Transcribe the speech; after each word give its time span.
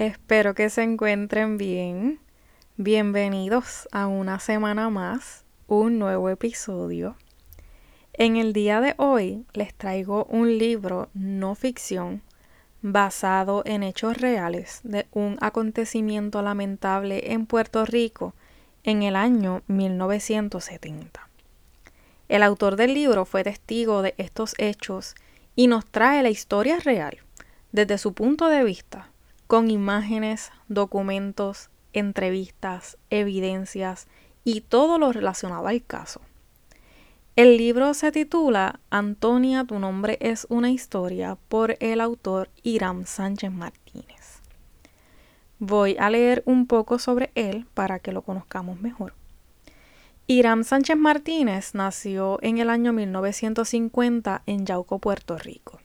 Espero 0.00 0.54
que 0.54 0.70
se 0.70 0.82
encuentren 0.82 1.58
bien. 1.58 2.20
Bienvenidos 2.78 3.86
a 3.92 4.06
una 4.06 4.40
semana 4.40 4.88
más, 4.88 5.44
un 5.66 5.98
nuevo 5.98 6.30
episodio. 6.30 7.16
En 8.14 8.38
el 8.38 8.54
día 8.54 8.80
de 8.80 8.94
hoy 8.96 9.44
les 9.52 9.74
traigo 9.74 10.24
un 10.30 10.56
libro 10.56 11.10
no 11.12 11.54
ficción 11.54 12.22
basado 12.80 13.62
en 13.66 13.82
hechos 13.82 14.16
reales 14.16 14.80
de 14.84 15.06
un 15.12 15.36
acontecimiento 15.42 16.40
lamentable 16.40 17.34
en 17.34 17.44
Puerto 17.44 17.84
Rico 17.84 18.32
en 18.84 19.02
el 19.02 19.14
año 19.14 19.60
1970. 19.66 21.28
El 22.30 22.42
autor 22.42 22.76
del 22.76 22.94
libro 22.94 23.26
fue 23.26 23.44
testigo 23.44 24.00
de 24.00 24.14
estos 24.16 24.54
hechos 24.56 25.14
y 25.56 25.66
nos 25.66 25.84
trae 25.84 26.22
la 26.22 26.30
historia 26.30 26.78
real 26.78 27.18
desde 27.70 27.98
su 27.98 28.14
punto 28.14 28.48
de 28.48 28.64
vista 28.64 29.09
con 29.50 29.68
imágenes, 29.68 30.52
documentos, 30.68 31.70
entrevistas, 31.92 32.96
evidencias 33.10 34.06
y 34.44 34.60
todo 34.60 34.96
lo 34.96 35.10
relacionado 35.10 35.66
al 35.66 35.82
caso. 35.82 36.20
El 37.34 37.56
libro 37.56 37.92
se 37.94 38.12
titula 38.12 38.78
Antonia, 38.90 39.64
tu 39.64 39.80
nombre 39.80 40.18
es 40.20 40.46
una 40.50 40.70
historia 40.70 41.36
por 41.48 41.76
el 41.80 42.00
autor 42.00 42.48
Irán 42.62 43.08
Sánchez 43.08 43.50
Martínez. 43.50 44.38
Voy 45.58 45.96
a 45.98 46.10
leer 46.10 46.44
un 46.46 46.68
poco 46.68 47.00
sobre 47.00 47.32
él 47.34 47.66
para 47.74 47.98
que 47.98 48.12
lo 48.12 48.22
conozcamos 48.22 48.80
mejor. 48.80 49.14
Irán 50.28 50.62
Sánchez 50.62 50.96
Martínez 50.96 51.74
nació 51.74 52.38
en 52.40 52.58
el 52.58 52.70
año 52.70 52.92
1950 52.92 54.44
en 54.46 54.64
Yauco, 54.64 55.00
Puerto 55.00 55.36
Rico. 55.38 55.80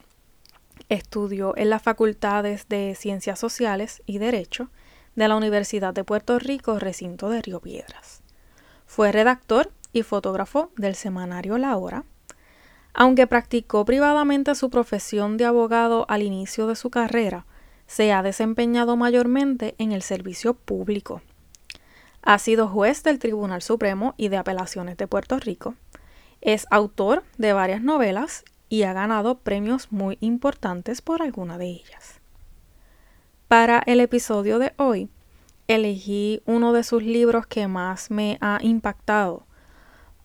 Estudió 0.89 1.57
en 1.57 1.71
las 1.71 1.81
facultades 1.81 2.67
de 2.69 2.93
Ciencias 2.95 3.39
Sociales 3.39 4.03
y 4.05 4.19
Derecho 4.19 4.69
de 5.15 5.27
la 5.27 5.35
Universidad 5.35 5.93
de 5.93 6.03
Puerto 6.03 6.37
Rico, 6.37 6.77
recinto 6.77 7.29
de 7.29 7.41
Río 7.41 7.59
Piedras. 7.59 8.21
Fue 8.85 9.11
redactor 9.11 9.71
y 9.93 10.03
fotógrafo 10.03 10.71
del 10.77 10.95
semanario 10.95 11.57
La 11.57 11.75
Hora. 11.75 12.03
Aunque 12.93 13.25
practicó 13.25 13.83
privadamente 13.83 14.53
su 14.53 14.69
profesión 14.69 15.37
de 15.37 15.45
abogado 15.45 16.05
al 16.07 16.21
inicio 16.21 16.67
de 16.67 16.75
su 16.75 16.91
carrera, 16.91 17.45
se 17.87 18.13
ha 18.13 18.21
desempeñado 18.21 18.95
mayormente 18.95 19.75
en 19.79 19.91
el 19.91 20.01
servicio 20.01 20.53
público. 20.53 21.21
Ha 22.21 22.37
sido 22.39 22.67
juez 22.67 23.03
del 23.03 23.19
Tribunal 23.19 23.61
Supremo 23.61 24.13
y 24.17 24.29
de 24.29 24.37
Apelaciones 24.37 24.97
de 24.97 25.07
Puerto 25.07 25.39
Rico. 25.39 25.75
Es 26.41 26.67
autor 26.69 27.23
de 27.37 27.53
varias 27.53 27.81
novelas 27.81 28.43
y 28.75 28.83
ha 28.83 28.91
ganado 28.91 29.37
premios 29.37 29.93
muy 29.93 30.17
importantes 30.19 31.01
por 31.01 31.21
alguna 31.21 31.57
de 31.57 31.67
ellas. 31.67 32.19
Para 33.47 33.81
el 33.85 34.01
episodio 34.01 34.59
de 34.59 34.73
hoy, 34.75 35.07
elegí 35.69 36.41
uno 36.45 36.73
de 36.73 36.83
sus 36.83 37.01
libros 37.01 37.47
que 37.47 37.69
más 37.69 38.11
me 38.11 38.37
ha 38.41 38.59
impactado, 38.61 39.45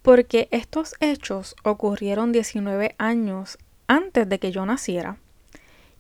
porque 0.03 0.49
estos 0.51 0.95
hechos 0.99 1.55
ocurrieron 1.63 2.33
19 2.33 2.97
años 2.99 3.57
antes 3.87 4.29
de 4.29 4.41
que 4.41 4.51
yo 4.51 4.67
naciera. 4.67 5.19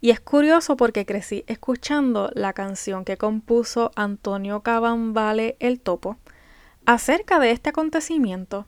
Y 0.01 0.11
es 0.11 0.19
curioso 0.19 0.77
porque 0.77 1.07
crecí 1.07 1.45
escuchando 1.47 2.33
la 2.35 2.53
canción 2.53 3.05
que 3.05 3.17
compuso 3.17 3.93
Antonio 3.95 4.63
Cabambale 4.63 5.57
el 5.61 5.79
Topo 5.79 6.17
acerca 6.85 7.39
de 7.39 7.53
este 7.53 7.71
acontecimiento 7.71 8.67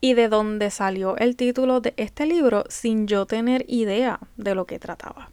y 0.00 0.14
de 0.14 0.28
dónde 0.28 0.70
salió 0.70 1.16
el 1.16 1.36
título 1.36 1.80
de 1.80 1.94
este 1.96 2.26
libro 2.26 2.64
sin 2.68 3.06
yo 3.06 3.26
tener 3.26 3.64
idea 3.68 4.20
de 4.36 4.54
lo 4.54 4.66
que 4.66 4.78
trataba. 4.78 5.30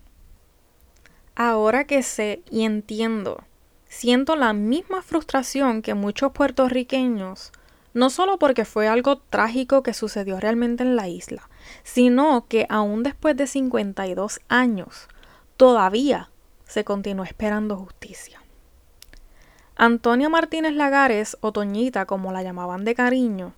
Ahora 1.36 1.86
que 1.86 2.02
sé 2.02 2.42
y 2.50 2.64
entiendo, 2.64 3.44
siento 3.88 4.36
la 4.36 4.54
misma 4.54 5.02
frustración 5.02 5.82
que 5.82 5.94
muchos 5.94 6.32
puertorriqueños, 6.32 7.52
no 7.94 8.10
solo 8.10 8.40
porque 8.40 8.66
fue 8.66 8.88
algo 8.88 9.18
trágico 9.18 9.84
que 9.84 9.94
sucedió 9.94 10.40
realmente 10.40 10.84
en 10.84 10.96
la 10.96 11.08
isla, 11.08 11.50
sino 11.84 12.48
que 12.48 12.66
aún 12.70 13.04
después 13.04 13.38
de 13.38 13.48
52 13.48 14.42
años, 14.48 15.08
todavía 15.58 16.30
se 16.66 16.84
continúa 16.84 17.26
esperando 17.26 17.78
justicia. 17.78 18.42
Antonia 19.78 20.30
Martínez 20.30 20.74
Lagares, 20.74 21.38
o 21.42 21.52
Toñita 21.52 22.06
como 22.06 22.32
la 22.32 22.44
llamaban 22.44 22.86
de 22.86 22.96
cariño, 22.96 23.54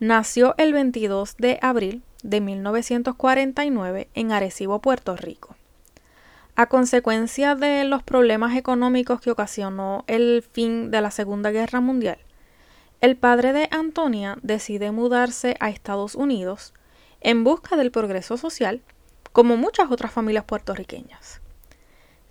Nació 0.00 0.54
el 0.56 0.72
22 0.72 1.36
de 1.36 1.58
abril 1.60 2.02
de 2.22 2.40
1949 2.40 4.08
en 4.14 4.32
Arecibo, 4.32 4.80
Puerto 4.80 5.14
Rico. 5.14 5.56
A 6.56 6.70
consecuencia 6.70 7.54
de 7.54 7.84
los 7.84 8.02
problemas 8.02 8.56
económicos 8.56 9.20
que 9.20 9.30
ocasionó 9.30 10.04
el 10.06 10.42
fin 10.52 10.90
de 10.90 11.02
la 11.02 11.10
Segunda 11.10 11.50
Guerra 11.50 11.82
Mundial, 11.82 12.16
el 13.02 13.18
padre 13.18 13.52
de 13.52 13.68
Antonia 13.70 14.38
decide 14.40 14.90
mudarse 14.90 15.54
a 15.60 15.68
Estados 15.68 16.14
Unidos 16.14 16.72
en 17.20 17.44
busca 17.44 17.76
del 17.76 17.90
progreso 17.90 18.38
social, 18.38 18.80
como 19.32 19.58
muchas 19.58 19.90
otras 19.90 20.12
familias 20.12 20.44
puertorriqueñas. 20.44 21.42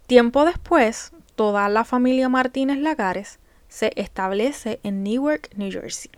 Tiempo 0.07 0.43
después, 0.43 1.11
toda 1.35 1.69
la 1.69 1.85
familia 1.85 2.29
Martínez 2.29 2.79
Lagares 2.79 3.37
se 3.67 3.91
establece 3.95 4.79
en 4.81 5.03
Newark, 5.03 5.51
New 5.55 5.71
Jersey. 5.71 6.09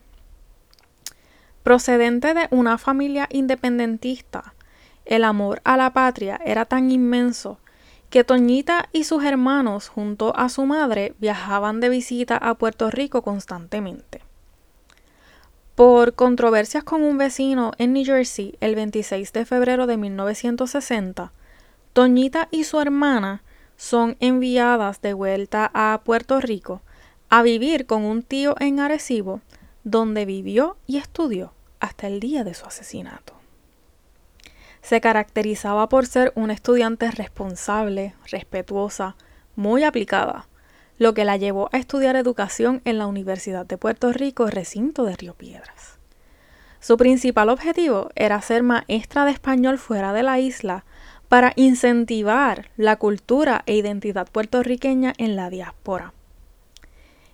Procedente 1.64 2.34
de 2.34 2.48
una 2.50 2.78
familia 2.78 3.28
independentista, 3.30 4.54
el 5.06 5.24
amor 5.24 5.62
a 5.64 5.78
la 5.78 5.94
patria 5.94 6.40
era 6.44 6.66
tan 6.66 6.90
inmenso 6.90 7.60
que 8.10 8.24
Toñita 8.24 8.90
y 8.92 9.04
sus 9.04 9.24
hermanos 9.24 9.88
junto 9.88 10.36
a 10.36 10.50
su 10.50 10.66
madre 10.66 11.14
viajaban 11.20 11.80
de 11.80 11.90
visita 11.90 12.36
a 12.36 12.56
Puerto 12.56 12.90
Rico 12.90 13.22
constantemente. 13.22 14.22
Por 15.76 16.16
controversias 16.16 16.84
con 16.84 17.04
un 17.04 17.18
vecino 17.18 17.72
en 17.78 17.94
New 17.94 18.06
Jersey 18.06 18.56
el 18.60 18.76
26 18.76 19.32
de 19.32 19.46
febrero 19.46 19.88
de 19.88 19.98
1960, 19.98 21.32
Toñita 21.94 22.48
y 22.52 22.64
su 22.64 22.80
hermana 22.80 23.44
son 23.78 24.18
enviadas 24.20 25.02
de 25.02 25.14
vuelta 25.14 25.70
a 25.74 26.02
Puerto 26.04 26.42
Rico 26.42 26.82
a 27.30 27.44
vivir 27.44 27.86
con 27.86 28.04
un 28.04 28.24
tío 28.24 28.56
en 28.60 28.80
Arecibo 28.80 29.42
donde 29.84 30.25
vivió 30.25 30.78
y 30.88 30.97
estudió 30.97 31.53
hasta 31.80 32.08
el 32.08 32.19
día 32.19 32.44
de 32.44 32.53
su 32.53 32.66
asesinato. 32.66 33.34
Se 34.81 35.00
caracterizaba 35.02 35.90
por 35.90 36.06
ser 36.06 36.31
una 36.36 36.53
estudiante 36.53 37.09
responsable, 37.12 38.16
respetuosa, 38.30 39.16
muy 39.56 39.84
aplicada, 39.84 40.47
lo 40.97 41.14
que 41.14 41.25
la 41.25 41.38
llevó 41.38 41.70
a 41.72 41.78
estudiar 41.78 42.16
educación 42.16 42.81
en 42.86 42.97
la 42.97 43.08
Universidad 43.08 43.66
de 43.66 43.78
Puerto 43.78 44.11
Rico, 44.11 44.47
recinto 44.47 45.03
de 45.03 45.16
Río 45.16 45.34
Piedras. 45.34 45.97
Su 46.79 46.97
principal 46.97 47.50
objetivo 47.50 48.09
era 48.16 48.41
ser 48.41 48.64
maestra 48.64 49.26
de 49.26 49.32
español 49.32 49.78
fuera 49.78 50.14
de 50.14 50.23
la 50.23 50.40
isla 50.40 50.84
para 51.29 51.53
incentivar 51.56 52.70
la 52.76 52.97
cultura 52.97 53.64
e 53.67 53.76
identidad 53.76 54.28
puertorriqueña 54.29 55.14
en 55.17 55.35
la 55.35 55.50
diáspora. 55.50 56.14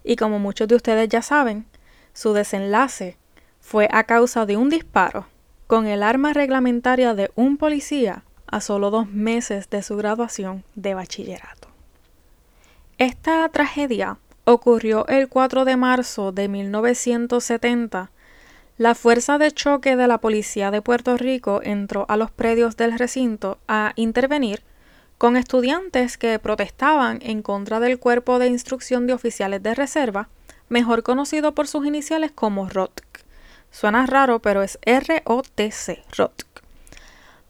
Y 0.03 0.17
como 0.17 0.37
muchos 0.37 0.67
de 0.67 0.75
ustedes 0.75 1.09
ya 1.09 1.21
saben, 1.21 1.65
su 2.17 2.33
desenlace 2.33 3.15
fue 3.59 3.87
a 3.91 4.05
causa 4.05 4.47
de 4.47 4.57
un 4.57 4.71
disparo 4.71 5.27
con 5.67 5.85
el 5.85 6.01
arma 6.01 6.33
reglamentaria 6.33 7.13
de 7.13 7.29
un 7.35 7.57
policía 7.57 8.23
a 8.47 8.59
solo 8.59 8.89
dos 8.89 9.07
meses 9.07 9.69
de 9.69 9.83
su 9.83 9.97
graduación 9.97 10.63
de 10.73 10.95
bachillerato. 10.95 11.67
Esta 12.97 13.47
tragedia 13.49 14.17
ocurrió 14.45 15.05
el 15.07 15.29
4 15.29 15.63
de 15.63 15.77
marzo 15.77 16.31
de 16.31 16.47
1970. 16.47 18.09
La 18.79 18.95
fuerza 18.95 19.37
de 19.37 19.51
choque 19.51 19.95
de 19.95 20.07
la 20.07 20.17
policía 20.17 20.71
de 20.71 20.81
Puerto 20.81 21.17
Rico 21.17 21.61
entró 21.61 22.07
a 22.09 22.17
los 22.17 22.31
predios 22.31 22.77
del 22.77 22.97
recinto 22.97 23.59
a 23.67 23.93
intervenir 23.95 24.63
con 25.19 25.37
estudiantes 25.37 26.17
que 26.17 26.39
protestaban 26.39 27.19
en 27.21 27.43
contra 27.43 27.79
del 27.79 27.99
cuerpo 27.99 28.39
de 28.39 28.47
instrucción 28.47 29.05
de 29.05 29.13
oficiales 29.13 29.61
de 29.61 29.75
reserva 29.75 30.29
mejor 30.69 31.03
conocido 31.03 31.53
por 31.53 31.67
sus 31.67 31.85
iniciales 31.85 32.31
como 32.31 32.69
ROTC. 32.69 33.25
Suena 33.71 34.05
raro, 34.05 34.39
pero 34.39 34.63
es 34.63 34.79
R-O-T-C, 34.83 36.03
ROTC. 36.15 36.47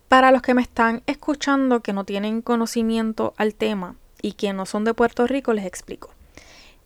Para 0.07 0.31
los 0.31 0.41
que 0.41 0.53
me 0.53 0.61
están 0.61 1.03
escuchando 1.05 1.81
que 1.81 1.93
no 1.93 2.05
tienen 2.05 2.41
conocimiento 2.41 3.33
al 3.37 3.53
tema 3.53 3.95
y 4.21 4.33
que 4.33 4.53
no 4.53 4.65
son 4.65 4.83
de 4.83 4.93
Puerto 4.93 5.27
Rico, 5.27 5.53
les 5.53 5.65
explico. 5.65 6.11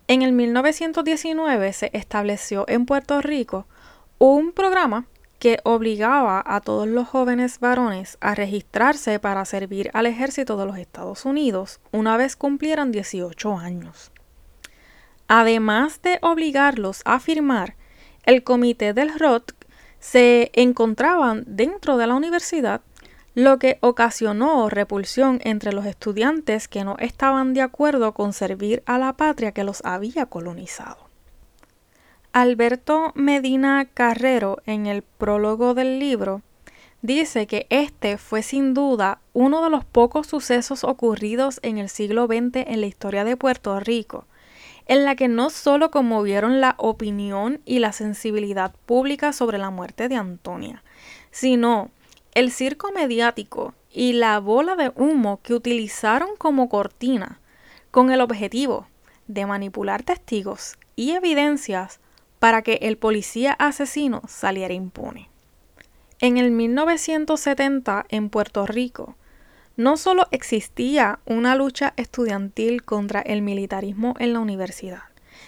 En 0.08 0.22
el 0.22 0.32
1919 0.32 1.72
se 1.72 1.90
estableció 1.92 2.64
en 2.68 2.84
Puerto 2.84 3.20
Rico 3.20 3.66
un 4.18 4.52
programa 4.52 5.06
que 5.38 5.58
obligaba 5.64 6.42
a 6.44 6.60
todos 6.60 6.86
los 6.86 7.08
jóvenes 7.08 7.58
varones 7.58 8.18
a 8.20 8.34
registrarse 8.34 9.18
para 9.18 9.44
servir 9.44 9.90
al 9.92 10.06
ejército 10.06 10.56
de 10.56 10.66
los 10.66 10.78
Estados 10.78 11.24
Unidos 11.24 11.80
una 11.90 12.16
vez 12.16 12.36
cumplieran 12.36 12.92
18 12.92 13.58
años. 13.58 14.12
Además 15.28 16.00
de 16.02 16.18
obligarlos 16.22 17.02
a 17.04 17.20
firmar, 17.20 17.76
el 18.24 18.44
comité 18.44 18.92
del 18.92 19.18
ROT 19.18 19.52
se 19.98 20.50
encontraban 20.54 21.44
dentro 21.46 21.96
de 21.96 22.06
la 22.06 22.14
universidad, 22.14 22.80
lo 23.34 23.58
que 23.58 23.78
ocasionó 23.80 24.68
repulsión 24.68 25.40
entre 25.42 25.72
los 25.72 25.86
estudiantes 25.86 26.68
que 26.68 26.84
no 26.84 26.96
estaban 26.98 27.54
de 27.54 27.62
acuerdo 27.62 28.12
con 28.12 28.32
servir 28.32 28.82
a 28.84 28.98
la 28.98 29.14
patria 29.14 29.52
que 29.52 29.64
los 29.64 29.80
había 29.84 30.26
colonizado. 30.26 30.98
Alberto 32.32 33.12
Medina 33.14 33.86
Carrero, 33.92 34.58
en 34.66 34.86
el 34.86 35.02
prólogo 35.02 35.74
del 35.74 35.98
libro, 35.98 36.42
dice 37.02 37.46
que 37.46 37.66
este 37.68 38.16
fue 38.16 38.42
sin 38.42 38.74
duda 38.74 39.20
uno 39.32 39.62
de 39.62 39.70
los 39.70 39.84
pocos 39.84 40.26
sucesos 40.26 40.82
ocurridos 40.84 41.60
en 41.62 41.78
el 41.78 41.88
siglo 41.88 42.26
XX 42.26 42.64
en 42.66 42.80
la 42.80 42.86
historia 42.86 43.24
de 43.24 43.36
Puerto 43.36 43.78
Rico, 43.80 44.26
en 44.92 45.06
la 45.06 45.16
que 45.16 45.26
no 45.26 45.48
solo 45.48 45.90
conmovieron 45.90 46.60
la 46.60 46.74
opinión 46.76 47.62
y 47.64 47.78
la 47.78 47.92
sensibilidad 47.92 48.74
pública 48.84 49.32
sobre 49.32 49.56
la 49.56 49.70
muerte 49.70 50.06
de 50.10 50.16
Antonia, 50.16 50.84
sino 51.30 51.90
el 52.34 52.52
circo 52.52 52.92
mediático 52.92 53.72
y 53.90 54.12
la 54.12 54.38
bola 54.38 54.76
de 54.76 54.92
humo 54.94 55.40
que 55.42 55.54
utilizaron 55.54 56.36
como 56.36 56.68
cortina 56.68 57.40
con 57.90 58.10
el 58.10 58.20
objetivo 58.20 58.86
de 59.28 59.46
manipular 59.46 60.02
testigos 60.02 60.76
y 60.94 61.12
evidencias 61.12 61.98
para 62.38 62.60
que 62.60 62.74
el 62.82 62.98
policía 62.98 63.54
asesino 63.54 64.20
saliera 64.28 64.74
impune. 64.74 65.30
En 66.20 66.36
el 66.36 66.50
1970 66.50 68.04
en 68.10 68.28
Puerto 68.28 68.66
Rico, 68.66 69.16
no 69.76 69.96
solo 69.96 70.26
existía 70.30 71.18
una 71.24 71.54
lucha 71.54 71.94
estudiantil 71.96 72.82
contra 72.82 73.20
el 73.20 73.42
militarismo 73.42 74.14
en 74.18 74.32
la 74.32 74.40
universidad, 74.40 75.02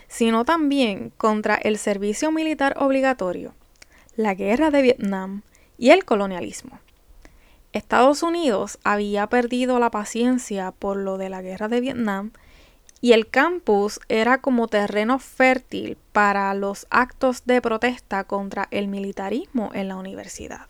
sino 0.08 0.44
también 0.44 1.10
contra 1.16 1.56
el 1.56 1.78
servicio 1.78 2.30
militar 2.30 2.74
obligatorio, 2.78 3.54
la 4.16 4.34
guerra 4.34 4.70
de 4.70 4.82
Vietnam 4.82 5.42
y 5.76 5.90
el 5.90 6.04
colonialismo. 6.04 6.78
Estados 7.72 8.22
Unidos 8.22 8.78
había 8.84 9.26
perdido 9.26 9.78
la 9.78 9.90
paciencia 9.90 10.70
por 10.70 10.96
lo 10.96 11.18
de 11.18 11.28
la 11.28 11.42
guerra 11.42 11.68
de 11.68 11.80
Vietnam 11.80 12.30
y 13.00 13.12
el 13.12 13.28
campus 13.28 14.00
era 14.08 14.40
como 14.40 14.68
terreno 14.68 15.18
fértil 15.18 15.98
para 16.12 16.54
los 16.54 16.86
actos 16.90 17.44
de 17.44 17.60
protesta 17.60 18.24
contra 18.24 18.68
el 18.70 18.88
militarismo 18.88 19.70
en 19.74 19.88
la 19.88 19.96
universidad 19.96 20.68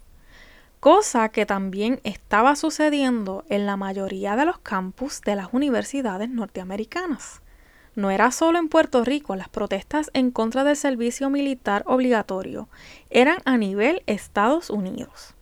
cosa 0.85 1.31
que 1.31 1.47
también 1.47 1.99
estaba 2.05 2.57
sucediendo 2.57 3.47
en 3.49 3.65
la 3.65 3.79
mayoría 3.79 4.37
de 4.37 4.45
los 4.45 4.59
campus 4.59 5.23
de 5.23 5.35
las 5.35 5.49
universidades 5.53 6.29
norteamericanas. 6.29 7.41
No 7.95 8.11
era 8.11 8.31
solo 8.31 8.59
en 8.59 8.69
Puerto 8.69 9.03
Rico, 9.03 9.35
las 9.35 9.49
protestas 9.49 10.11
en 10.13 10.31
contra 10.31 10.63
del 10.63 10.77
servicio 10.77 11.31
militar 11.31 11.85
obligatorio 11.87 12.69
eran 13.09 13.39
a 13.47 13.57
nivel 13.57 14.03
Estados 14.05 14.69
Unidos. 14.69 15.33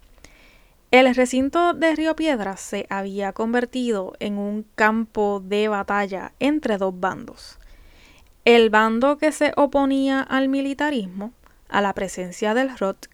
El 0.92 1.12
recinto 1.12 1.74
de 1.74 1.96
Río 1.96 2.14
Piedras 2.14 2.60
se 2.60 2.86
había 2.88 3.32
convertido 3.32 4.12
en 4.20 4.38
un 4.38 4.64
campo 4.76 5.42
de 5.44 5.66
batalla 5.66 6.34
entre 6.38 6.78
dos 6.78 7.00
bandos. 7.00 7.58
El 8.44 8.70
bando 8.70 9.18
que 9.18 9.32
se 9.32 9.52
oponía 9.56 10.20
al 10.20 10.48
militarismo, 10.48 11.32
a 11.68 11.80
la 11.80 11.94
presencia 11.94 12.54
del 12.54 12.78
ROT 12.78 13.06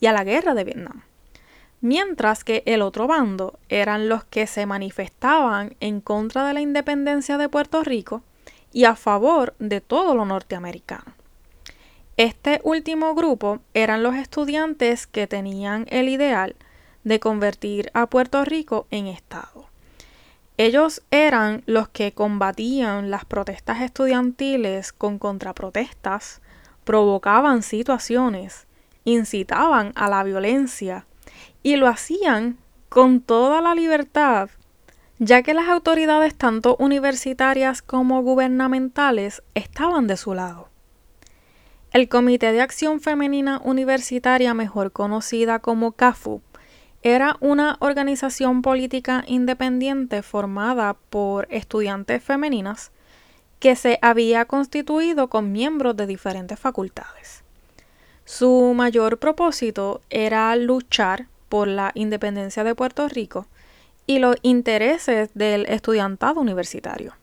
y 0.00 0.06
a 0.06 0.14
la 0.14 0.24
guerra 0.24 0.54
de 0.54 0.64
Vietnam 0.64 1.02
mientras 1.84 2.44
que 2.44 2.62
el 2.64 2.80
otro 2.80 3.06
bando 3.06 3.58
eran 3.68 4.08
los 4.08 4.24
que 4.24 4.46
se 4.46 4.64
manifestaban 4.64 5.76
en 5.80 6.00
contra 6.00 6.46
de 6.46 6.54
la 6.54 6.62
independencia 6.62 7.36
de 7.36 7.50
Puerto 7.50 7.84
Rico 7.84 8.22
y 8.72 8.86
a 8.86 8.96
favor 8.96 9.54
de 9.58 9.82
todo 9.82 10.14
lo 10.14 10.24
norteamericano. 10.24 11.12
Este 12.16 12.62
último 12.64 13.14
grupo 13.14 13.58
eran 13.74 14.02
los 14.02 14.14
estudiantes 14.14 15.06
que 15.06 15.26
tenían 15.26 15.84
el 15.90 16.08
ideal 16.08 16.56
de 17.02 17.20
convertir 17.20 17.90
a 17.92 18.06
Puerto 18.06 18.46
Rico 18.46 18.86
en 18.90 19.06
Estado. 19.06 19.66
Ellos 20.56 21.02
eran 21.10 21.64
los 21.66 21.88
que 21.88 22.12
combatían 22.12 23.10
las 23.10 23.26
protestas 23.26 23.82
estudiantiles 23.82 24.94
con 24.94 25.18
contraprotestas, 25.18 26.40
provocaban 26.84 27.62
situaciones, 27.62 28.66
incitaban 29.04 29.92
a 29.96 30.08
la 30.08 30.22
violencia 30.24 31.04
y 31.64 31.74
lo 31.76 31.88
hacían 31.88 32.58
con 32.88 33.20
toda 33.20 33.60
la 33.60 33.74
libertad, 33.74 34.50
ya 35.18 35.42
que 35.42 35.54
las 35.54 35.68
autoridades 35.68 36.36
tanto 36.36 36.76
universitarias 36.78 37.82
como 37.82 38.22
gubernamentales 38.22 39.42
estaban 39.54 40.06
de 40.06 40.16
su 40.16 40.34
lado. 40.34 40.68
El 41.92 42.08
Comité 42.08 42.52
de 42.52 42.60
Acción 42.60 43.00
Femenina 43.00 43.60
Universitaria, 43.64 44.52
mejor 44.52 44.92
conocida 44.92 45.58
como 45.58 45.92
CAFU, 45.92 46.42
era 47.02 47.36
una 47.40 47.76
organización 47.80 48.62
política 48.62 49.24
independiente 49.26 50.22
formada 50.22 50.96
por 51.10 51.46
estudiantes 51.50 52.22
femeninas 52.22 52.92
que 53.58 53.76
se 53.76 53.98
había 54.02 54.44
constituido 54.44 55.28
con 55.28 55.52
miembros 55.52 55.96
de 55.96 56.06
diferentes 56.06 56.58
facultades. 56.58 57.42
Su 58.24 58.74
mayor 58.74 59.18
propósito 59.18 60.02
era 60.10 60.54
luchar 60.56 61.28
por 61.48 61.68
la 61.68 61.92
independencia 61.94 62.64
de 62.64 62.74
Puerto 62.74 63.08
Rico 63.08 63.46
y 64.06 64.18
los 64.18 64.36
intereses 64.42 65.30
del 65.34 65.66
estudiantado 65.66 66.40
universitario. 66.40 67.14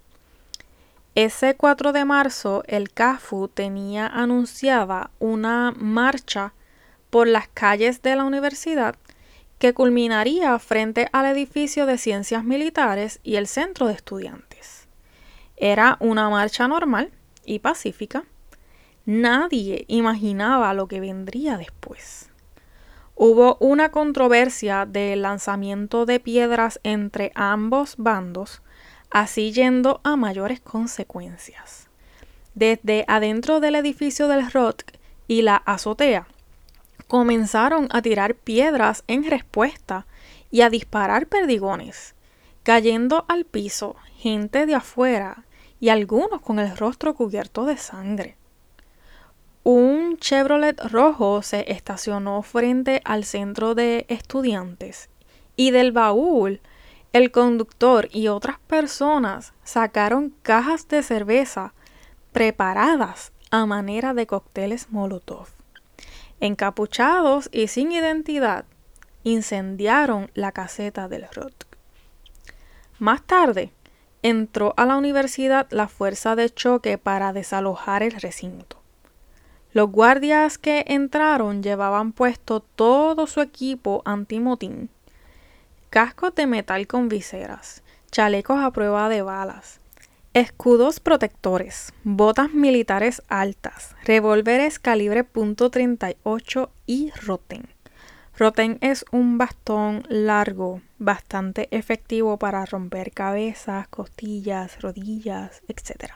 Ese 1.14 1.56
4 1.56 1.92
de 1.92 2.06
marzo, 2.06 2.64
el 2.68 2.92
CAFU 2.92 3.50
tenía 3.50 4.08
anunciada 4.08 5.12
una 5.20 5.74
marcha 5.76 6.54
por 7.10 7.28
las 7.28 7.50
calles 7.50 8.02
de 8.02 8.16
la 8.16 8.24
universidad 8.24 8.96
que 9.60 9.74
culminaría 9.76 10.58
frente 10.58 11.08
al 11.12 11.28
edificio 11.28 11.86
de 11.86 12.00
ciencias 12.00 12.44
militares 12.44 13.20
y 13.24 13.36
el 13.36 13.46
centro 13.46 13.86
de 13.88 13.94
estudiantes. 13.94 14.88
Era 15.56 15.98
una 16.00 16.32
marcha 16.32 16.68
normal 16.68 17.12
y 17.46 17.60
pacífica. 17.60 18.24
Nadie 19.06 19.86
imaginaba 19.88 20.74
lo 20.74 20.88
que 20.88 21.00
vendría 21.00 21.58
después. 21.58 22.31
Hubo 23.24 23.56
una 23.60 23.92
controversia 23.92 24.88
del 24.88 25.22
lanzamiento 25.22 26.08
de 26.08 26.20
piedras 26.20 26.80
entre 26.82 27.32
ambos 27.36 27.94
bandos, 27.98 28.64
así 29.12 29.52
yendo 29.52 30.02
a 30.04 30.16
mayores 30.16 30.60
consecuencias. 30.60 31.88
Desde 32.56 33.06
adentro 33.08 33.60
del 33.60 33.76
edificio 33.76 34.28
del 34.28 34.52
ROT 34.52 34.82
y 35.28 35.44
la 35.44 35.58
azotea, 35.58 36.26
comenzaron 37.06 37.90
a 37.92 38.02
tirar 38.02 38.34
piedras 38.34 39.04
en 39.06 39.30
respuesta 39.30 40.08
y 40.50 40.62
a 40.62 40.72
disparar 40.72 41.28
perdigones, 41.28 42.16
cayendo 42.64 43.26
al 43.28 43.46
piso 43.46 43.98
gente 44.18 44.66
de 44.66 44.74
afuera 44.74 45.44
y 45.80 45.90
algunos 45.90 46.42
con 46.42 46.58
el 46.58 46.76
rostro 46.76 47.14
cubierto 47.14 47.66
de 47.66 47.78
sangre. 47.78 48.41
Un 49.64 50.18
Chevrolet 50.18 50.80
rojo 50.86 51.44
se 51.44 51.72
estacionó 51.72 52.42
frente 52.42 53.00
al 53.06 53.24
centro 53.26 53.76
de 53.76 54.08
estudiantes 54.10 55.10
y 55.56 55.70
del 55.70 55.92
baúl 55.92 56.62
el 57.14 57.30
conductor 57.30 58.08
y 58.12 58.28
otras 58.30 58.58
personas 58.60 59.54
sacaron 59.64 60.34
cajas 60.42 60.88
de 60.88 61.04
cerveza 61.04 61.76
preparadas 62.32 63.34
a 63.52 63.68
manera 63.68 64.16
de 64.16 64.26
cócteles 64.26 64.90
Molotov. 64.90 65.50
Encapuchados 66.40 67.48
y 67.52 67.68
sin 67.68 67.92
identidad, 67.92 68.66
incendiaron 69.24 70.32
la 70.34 70.54
caseta 70.54 71.08
del 71.08 71.28
ROT. 71.32 71.66
Más 72.98 73.22
tarde, 73.22 73.74
entró 74.24 74.74
a 74.78 74.86
la 74.86 74.96
universidad 74.96 75.68
la 75.70 75.88
fuerza 75.88 76.36
de 76.36 76.50
choque 76.50 76.98
para 76.98 77.32
desalojar 77.32 78.02
el 78.02 78.14
recinto. 78.14 78.81
Los 79.74 79.90
guardias 79.90 80.58
que 80.58 80.84
entraron 80.88 81.64
llevaban 81.64 82.12
puesto 82.12 82.60
todo 82.60 83.26
su 83.26 83.40
equipo 83.40 84.02
antimotín, 84.04 84.90
cascos 85.90 86.36
de 86.36 86.46
metal 86.46 86.88
con 86.88 87.08
viseras, 87.08 87.82
chalecos 88.12 88.60
a 88.60 88.72
prueba 88.72 89.08
de 89.08 89.22
balas, 89.22 89.80
escudos 90.34 91.00
protectores, 91.00 91.94
botas 92.04 92.54
militares 92.54 93.22
altas, 93.30 93.96
revólveres 94.04 94.78
calibre 94.78 95.26
.38 95.26 96.70
y 96.86 97.12
roten. 97.12 97.70
Roten 98.38 98.78
es 98.82 99.06
un 99.12 99.38
bastón 99.38 100.04
largo, 100.10 100.82
bastante 101.00 101.70
efectivo 101.72 102.38
para 102.38 102.66
romper 102.66 103.12
cabezas, 103.12 103.88
costillas, 103.88 104.82
rodillas, 104.82 105.62
etc. 105.70 106.12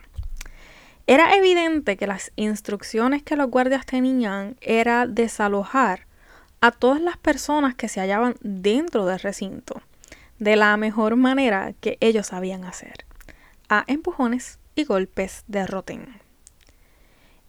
Era 1.07 1.35
evidente 1.35 1.97
que 1.97 2.07
las 2.07 2.31
instrucciones 2.35 3.21
que 3.23 3.35
los 3.35 3.49
guardias 3.49 3.85
tenían 3.85 4.57
era 4.61 5.05
desalojar 5.05 6.07
a 6.61 6.71
todas 6.71 7.01
las 7.01 7.17
personas 7.17 7.75
que 7.75 7.87
se 7.87 7.99
hallaban 7.99 8.35
dentro 8.41 9.05
del 9.05 9.19
recinto 9.19 9.81
de 10.39 10.55
la 10.55 10.75
mejor 10.77 11.15
manera 11.15 11.73
que 11.79 11.97
ellos 12.01 12.27
sabían 12.27 12.65
hacer, 12.65 13.05
a 13.69 13.83
empujones 13.87 14.59
y 14.75 14.83
golpes 14.83 15.43
de 15.47 15.65
rotén. 15.65 16.21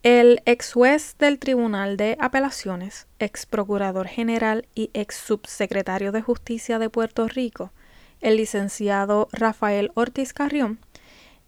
El 0.03 0.41
ex 0.45 0.73
juez 0.73 1.17
del 1.19 1.39
Tribunal 1.39 1.97
de 1.97 2.17
Apelaciones, 2.21 3.09
ex 3.19 3.45
procurador 3.45 4.07
general 4.07 4.69
y 4.75 4.91
ex 4.95 5.17
subsecretario 5.17 6.13
de 6.13 6.23
Justicia 6.23 6.79
de 6.79 6.91
Puerto 6.91 7.27
Rico, 7.27 7.73
el 8.21 8.37
licenciado 8.37 9.29
Rafael 9.33 9.91
Ortiz 9.95 10.33
Carrión, 10.33 10.79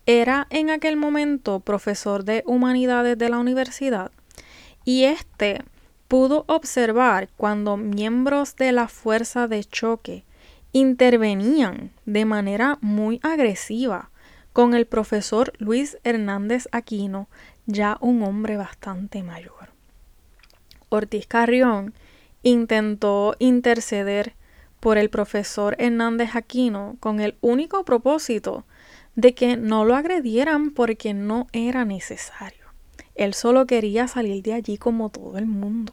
era 0.09 0.47
en 0.49 0.71
aquel 0.71 0.97
momento 0.97 1.61
profesor 1.61 2.25
de 2.25 2.43
humanidades 2.47 3.19
de 3.19 3.29
la 3.29 3.38
universidad 3.38 4.11
y 4.83 5.05
este 5.05 5.62
pudo 6.09 6.47
observar 6.49 7.29
cuando 7.37 7.77
miembros 7.77 8.57
de 8.57 8.73
la 8.73 8.88
fuerza 8.88 9.49
de 9.49 9.62
choque 9.65 10.25
intervenían 10.73 11.91
de 12.07 12.25
manera 12.25 12.79
muy 12.81 13.21
agresiva 13.23 14.11
con 14.55 14.73
el 14.73 14.87
profesor 14.87 15.53
Luis 15.59 15.99
Hernández 16.05 16.69
Aquino, 16.73 17.29
ya 17.67 17.99
un 18.00 18.23
hombre 18.23 18.57
bastante 18.57 19.23
mayor. 19.23 19.69
Ortiz 20.88 21.27
Carrión 21.27 21.93
intentó 22.43 23.37
interceder 23.38 24.33
por 24.81 24.97
el 24.97 25.11
profesor 25.11 25.77
Hernández 25.79 26.35
Aquino 26.35 26.97
con 26.99 27.21
el 27.21 27.37
único 27.43 27.85
propósito 27.85 28.65
de 29.19 29.35
que 29.35 29.57
no 29.57 29.85
lo 29.85 29.97
agredieran 29.97 30.71
porque 30.71 31.13
no 31.13 31.49
era 31.53 31.85
necesario. 31.85 32.67
Él 33.17 33.35
solo 33.35 33.67
quería 33.67 34.07
salir 34.07 34.45
de 34.45 34.55
allí 34.55 34.79
como 34.79 35.09
todo 35.09 35.39
el 35.39 35.47
mundo. 35.47 35.93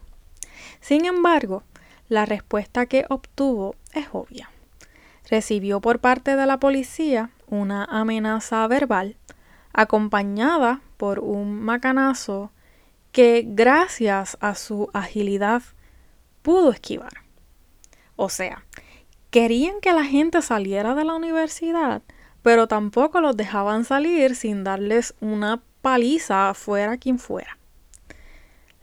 Sin 0.80 1.06
embargo, 1.06 1.64
la 2.08 2.28
respuesta 2.28 2.86
que 2.86 3.04
obtuvo 3.10 3.74
es 3.96 4.06
obvia 4.12 4.52
recibió 5.28 5.82
por 5.82 6.02
parte 6.02 6.36
de 6.36 6.46
la 6.46 6.60
policía 6.60 7.32
una 7.48 7.86
amenaza 7.86 8.68
verbal 8.68 9.18
acompañada 9.74 10.82
por 10.98 11.18
un 11.18 11.62
macanazo 11.62 12.52
que 13.12 13.44
gracias 13.44 14.38
a 14.40 14.54
su 14.54 14.92
agilidad 14.94 15.64
pudo 16.44 16.70
esquivar. 16.70 17.24
O 18.18 18.30
sea, 18.30 18.66
querían 19.32 19.82
que 19.82 19.94
la 19.94 20.04
gente 20.04 20.44
saliera 20.44 20.94
de 20.94 21.06
la 21.06 21.16
universidad, 21.16 22.04
pero 22.46 22.68
tampoco 22.68 23.22
los 23.22 23.36
dejaban 23.36 23.86
salir 23.86 24.36
sin 24.36 24.64
darles 24.64 25.16
una 25.20 25.64
paliza 25.82 26.54
fuera 26.54 26.98
quien 26.98 27.18
fuera. 27.18 27.58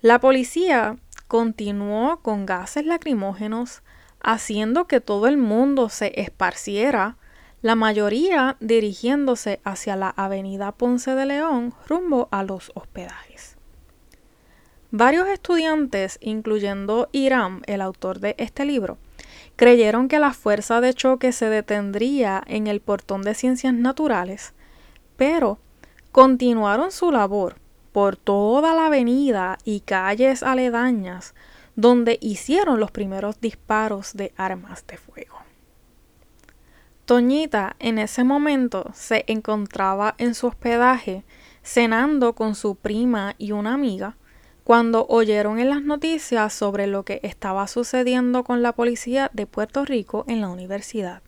La 0.01 0.19
policía 0.19 0.97
continuó 1.29 2.17
con 2.23 2.45
gases 2.45 2.85
lacrimógenos, 2.85 3.83
haciendo 4.21 4.89
que 4.89 5.01
todo 5.01 5.29
el 5.29 5.37
mundo 5.37 5.91
se 5.91 6.21
esparciera, 6.21 7.19
la 7.61 7.77
mayoría 7.77 8.57
dirigiéndose 8.59 9.61
hacia 9.63 9.95
la 9.95 10.11
avenida 10.11 10.73
Ponce 10.73 11.15
de 11.15 11.27
León 11.27 11.73
rumbo 11.87 12.27
a 12.33 12.43
los 12.43 12.73
hospedajes. 12.75 13.57
Varios 14.91 15.29
estudiantes, 15.29 16.19
incluyendo 16.21 17.09
Irán, 17.13 17.63
el 17.67 17.81
autor 17.81 18.19
de 18.19 18.35
este 18.39 18.65
libro, 18.65 18.99
creyeron 19.63 20.09
que 20.09 20.19
la 20.19 20.33
fuerza 20.33 20.81
de 20.81 20.93
choque 20.93 21.31
se 21.31 21.49
detendría 21.49 22.43
en 22.49 22.67
el 22.67 22.81
portón 22.81 23.23
de 23.23 23.33
ciencias 23.33 23.73
naturales, 23.73 24.55
pero 25.17 25.61
continuaron 26.11 26.91
su 26.91 27.13
labor 27.13 27.61
por 27.93 28.17
toda 28.17 28.75
la 28.75 28.87
avenida 28.87 29.59
y 29.63 29.83
calles 29.83 30.43
aledañas 30.43 31.37
donde 31.77 32.19
hicieron 32.21 32.81
los 32.81 32.91
primeros 32.91 33.41
disparos 33.41 34.15
de 34.15 34.33
armas 34.37 34.85
de 34.89 34.97
fuego. 34.97 35.39
Toñita 37.05 37.77
en 37.79 38.01
ese 38.01 38.25
momento 38.25 38.91
se 38.95 39.25
encontraba 39.29 40.17
en 40.19 40.35
su 40.35 40.49
hospedaje 40.49 41.23
cenando 41.63 42.33
con 42.33 42.57
su 42.57 42.75
prima 42.75 43.37
y 43.39 43.53
una 43.53 43.75
amiga 43.75 44.17
cuando 44.65 45.07
oyeron 45.09 45.59
en 45.59 45.69
las 45.69 45.83
noticias 45.83 46.53
sobre 46.53 46.87
lo 46.87 47.05
que 47.05 47.21
estaba 47.23 47.67
sucediendo 47.67 48.45
con 48.45 48.63
la 48.63 48.73
policía 48.73 49.31
de 49.33 49.47
Puerto 49.47 49.85
Rico 49.85 50.25
en 50.29 50.41
la 50.41 50.49
universidad. 50.49 51.23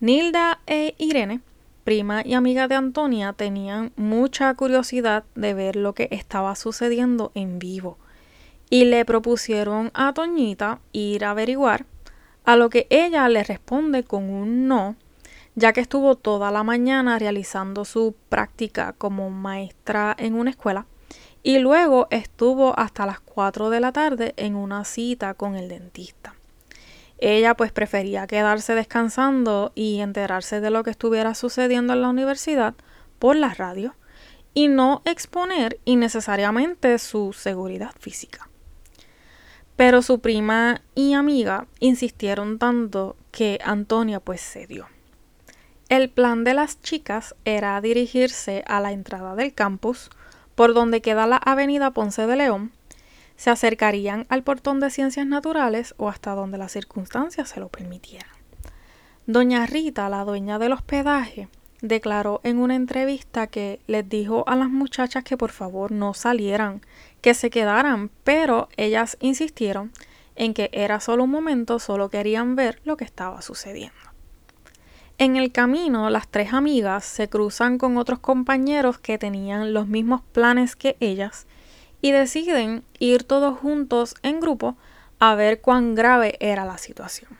Nilda 0.00 0.60
e 0.66 0.94
Irene, 0.98 1.40
prima 1.84 2.22
y 2.24 2.34
amiga 2.34 2.66
de 2.66 2.74
Antonia, 2.74 3.32
tenían 3.34 3.92
mucha 3.96 4.52
curiosidad 4.54 5.24
de 5.34 5.54
ver 5.54 5.76
lo 5.76 5.94
que 5.94 6.08
estaba 6.10 6.56
sucediendo 6.56 7.30
en 7.34 7.58
vivo 7.58 7.98
y 8.68 8.84
le 8.84 9.04
propusieron 9.04 9.90
a 9.94 10.12
Toñita 10.12 10.80
ir 10.92 11.24
a 11.24 11.30
averiguar, 11.30 11.86
a 12.44 12.56
lo 12.56 12.70
que 12.70 12.86
ella 12.90 13.28
le 13.28 13.44
responde 13.44 14.04
con 14.04 14.30
un 14.30 14.66
no, 14.66 14.96
ya 15.54 15.72
que 15.72 15.80
estuvo 15.80 16.14
toda 16.14 16.50
la 16.50 16.62
mañana 16.62 17.18
realizando 17.18 17.84
su 17.84 18.14
práctica 18.28 18.94
como 18.96 19.30
maestra 19.30 20.16
en 20.18 20.34
una 20.34 20.50
escuela 20.50 20.86
y 21.42 21.58
luego 21.58 22.06
estuvo 22.10 22.78
hasta 22.78 23.06
las 23.06 23.20
4 23.20 23.70
de 23.70 23.80
la 23.80 23.92
tarde 23.92 24.34
en 24.36 24.56
una 24.56 24.84
cita 24.84 25.34
con 25.34 25.54
el 25.56 25.68
dentista. 25.68 26.34
Ella 27.18 27.54
pues 27.54 27.70
prefería 27.72 28.26
quedarse 28.26 28.74
descansando 28.74 29.72
y 29.74 30.00
enterarse 30.00 30.60
de 30.60 30.70
lo 30.70 30.82
que 30.82 30.90
estuviera 30.90 31.34
sucediendo 31.34 31.92
en 31.92 32.02
la 32.02 32.08
universidad 32.08 32.74
por 33.18 33.36
la 33.36 33.52
radio 33.52 33.94
y 34.54 34.68
no 34.68 35.02
exponer 35.04 35.78
innecesariamente 35.84 36.98
su 36.98 37.32
seguridad 37.32 37.92
física. 37.98 38.48
Pero 39.76 40.02
su 40.02 40.20
prima 40.20 40.82
y 40.94 41.12
amiga 41.12 41.66
insistieron 41.78 42.58
tanto 42.58 43.16
que 43.30 43.58
Antonia 43.64 44.20
pues 44.20 44.42
cedió. 44.42 44.88
El 45.88 46.08
plan 46.08 46.44
de 46.44 46.54
las 46.54 46.80
chicas 46.82 47.34
era 47.44 47.80
dirigirse 47.80 48.62
a 48.66 48.80
la 48.80 48.92
entrada 48.92 49.34
del 49.34 49.54
campus, 49.54 50.10
por 50.60 50.74
donde 50.74 51.00
queda 51.00 51.26
la 51.26 51.38
avenida 51.38 51.92
Ponce 51.92 52.26
de 52.26 52.36
León, 52.36 52.70
se 53.34 53.48
acercarían 53.48 54.26
al 54.28 54.42
portón 54.42 54.78
de 54.78 54.90
ciencias 54.90 55.26
naturales 55.26 55.94
o 55.96 56.10
hasta 56.10 56.32
donde 56.32 56.58
las 56.58 56.72
circunstancias 56.72 57.48
se 57.48 57.60
lo 57.60 57.70
permitieran. 57.70 58.28
Doña 59.24 59.64
Rita, 59.64 60.10
la 60.10 60.22
dueña 60.22 60.58
del 60.58 60.72
hospedaje, 60.72 61.48
declaró 61.80 62.42
en 62.44 62.58
una 62.58 62.74
entrevista 62.74 63.46
que 63.46 63.80
les 63.86 64.06
dijo 64.06 64.44
a 64.46 64.54
las 64.54 64.68
muchachas 64.68 65.24
que 65.24 65.38
por 65.38 65.50
favor 65.50 65.92
no 65.92 66.12
salieran, 66.12 66.82
que 67.22 67.32
se 67.32 67.48
quedaran, 67.48 68.10
pero 68.22 68.68
ellas 68.76 69.16
insistieron 69.20 69.92
en 70.36 70.52
que 70.52 70.68
era 70.74 71.00
solo 71.00 71.24
un 71.24 71.30
momento, 71.30 71.78
solo 71.78 72.10
querían 72.10 72.54
ver 72.54 72.82
lo 72.84 72.98
que 72.98 73.04
estaba 73.04 73.40
sucediendo. 73.40 74.09
En 75.20 75.36
el 75.36 75.52
camino, 75.52 76.08
las 76.08 76.28
tres 76.28 76.54
amigas 76.54 77.04
se 77.04 77.28
cruzan 77.28 77.76
con 77.76 77.98
otros 77.98 78.20
compañeros 78.20 78.98
que 78.98 79.18
tenían 79.18 79.74
los 79.74 79.86
mismos 79.86 80.22
planes 80.32 80.76
que 80.76 80.96
ellas 80.98 81.46
y 82.00 82.10
deciden 82.10 82.84
ir 82.98 83.24
todos 83.24 83.58
juntos 83.58 84.14
en 84.22 84.40
grupo 84.40 84.78
a 85.18 85.34
ver 85.34 85.60
cuán 85.60 85.94
grave 85.94 86.38
era 86.40 86.64
la 86.64 86.78
situación. 86.78 87.36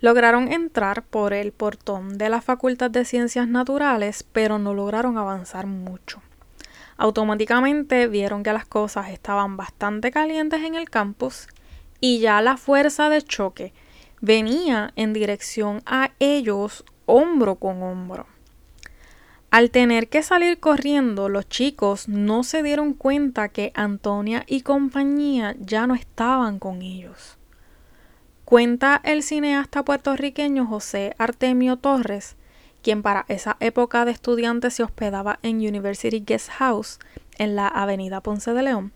Lograron 0.00 0.52
entrar 0.52 1.02
por 1.02 1.32
el 1.32 1.52
portón 1.52 2.18
de 2.18 2.28
la 2.28 2.42
Facultad 2.42 2.90
de 2.90 3.06
Ciencias 3.06 3.48
Naturales, 3.48 4.22
pero 4.22 4.58
no 4.58 4.74
lograron 4.74 5.16
avanzar 5.16 5.64
mucho. 5.64 6.20
Automáticamente 6.98 8.08
vieron 8.08 8.42
que 8.42 8.52
las 8.52 8.66
cosas 8.66 9.08
estaban 9.08 9.56
bastante 9.56 10.10
calientes 10.10 10.62
en 10.64 10.74
el 10.74 10.90
campus 10.90 11.46
y 11.98 12.18
ya 12.18 12.42
la 12.42 12.58
fuerza 12.58 13.08
de 13.08 13.22
choque 13.22 13.72
venía 14.20 14.92
en 14.96 15.12
dirección 15.12 15.82
a 15.86 16.10
ellos 16.18 16.84
hombro 17.10 17.56
con 17.56 17.82
hombro. 17.82 18.26
Al 19.50 19.70
tener 19.70 20.08
que 20.08 20.22
salir 20.22 20.60
corriendo, 20.60 21.28
los 21.28 21.48
chicos 21.48 22.08
no 22.08 22.44
se 22.44 22.62
dieron 22.62 22.94
cuenta 22.94 23.48
que 23.48 23.72
Antonia 23.74 24.44
y 24.46 24.60
compañía 24.60 25.56
ya 25.58 25.88
no 25.88 25.96
estaban 25.96 26.60
con 26.60 26.82
ellos. 26.82 27.36
Cuenta 28.44 29.00
el 29.02 29.24
cineasta 29.24 29.84
puertorriqueño 29.84 30.66
José 30.66 31.14
Artemio 31.18 31.76
Torres, 31.76 32.36
quien 32.82 33.02
para 33.02 33.24
esa 33.28 33.56
época 33.60 34.04
de 34.04 34.12
estudiante 34.12 34.70
se 34.70 34.84
hospedaba 34.84 35.40
en 35.42 35.56
University 35.56 36.22
Guest 36.24 36.50
House 36.50 36.98
en 37.38 37.56
la 37.56 37.66
avenida 37.66 38.20
Ponce 38.20 38.52
de 38.52 38.62
León, 38.62 38.92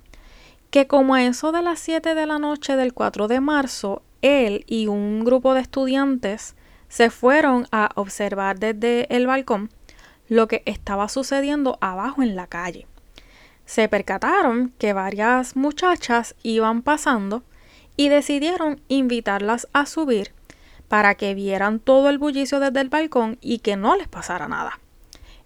que 0.71 0.87
como 0.87 1.15
a 1.15 1.25
eso 1.25 1.51
de 1.51 1.63
las 1.63 1.81
7 1.81 2.15
de 2.15 2.27
la 2.27 2.39
noche 2.39 2.77
del 2.77 2.95
4 2.95 3.27
de 3.27 3.41
marzo, 3.41 4.03
él 4.23 4.65
y 4.67 4.87
un 4.87 5.25
grupo 5.25 5.55
de 5.55 5.61
estudiantes 5.61 6.57
se 6.95 7.11
fueron 7.11 7.67
a 7.73 7.91
observar 7.97 8.61
desde 8.61 9.13
el 9.13 9.27
balcón 9.27 9.69
lo 10.29 10.47
que 10.47 10.63
estaba 10.65 11.09
sucediendo 11.09 11.77
abajo 11.81 12.23
en 12.23 12.37
la 12.37 12.47
calle. 12.47 12.87
Se 13.67 13.89
percataron 13.89 14.73
que 14.79 14.93
varias 14.93 15.57
muchachas 15.57 16.37
iban 16.45 16.83
pasando 16.83 17.43
y 17.97 18.11
decidieron 18.11 18.81
invitarlas 18.87 19.67
a 19.73 19.87
subir 19.87 20.31
para 20.87 21.17
que 21.17 21.35
vieran 21.35 21.81
todo 21.81 22.11
el 22.11 22.19
bullicio 22.19 22.61
desde 22.61 22.83
el 22.83 22.91
balcón 22.91 23.39
y 23.41 23.59
que 23.59 23.75
no 23.75 23.97
les 23.97 24.07
pasara 24.07 24.47
nada. 24.47 24.79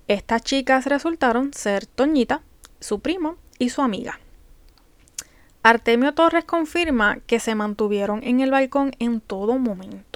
Estas 0.06 0.42
chicas 0.42 0.84
resultaron 0.84 1.54
ser 1.54 1.86
Toñita, 1.86 2.42
su 2.78 3.00
primo 3.00 3.36
y 3.58 3.70
su 3.70 3.80
amiga. 3.80 4.20
Artemio 5.62 6.12
Torres 6.12 6.44
confirma 6.44 7.20
que 7.26 7.40
se 7.40 7.54
mantuvieron 7.54 8.22
en 8.22 8.40
el 8.40 8.50
balcón 8.50 8.92
en 8.98 9.22
todo 9.22 9.58
momento. 9.58 10.07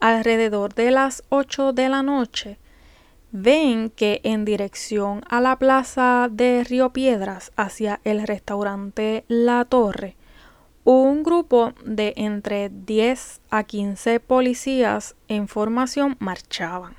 Alrededor 0.00 0.74
de 0.74 0.90
las 0.90 1.22
8 1.28 1.72
de 1.72 1.88
la 1.88 2.02
noche, 2.02 2.58
ven 3.32 3.90
que 3.90 4.20
en 4.22 4.44
dirección 4.44 5.22
a 5.28 5.40
la 5.40 5.58
plaza 5.58 6.28
de 6.30 6.62
Río 6.64 6.92
Piedras 6.92 7.52
hacia 7.56 8.00
el 8.04 8.26
restaurante 8.26 9.24
La 9.28 9.64
Torre, 9.64 10.16
un 10.84 11.22
grupo 11.22 11.72
de 11.84 12.12
entre 12.16 12.68
10 12.68 13.40
a 13.50 13.64
15 13.64 14.20
policías 14.20 15.16
en 15.28 15.48
formación 15.48 16.16
marchaban. 16.18 16.94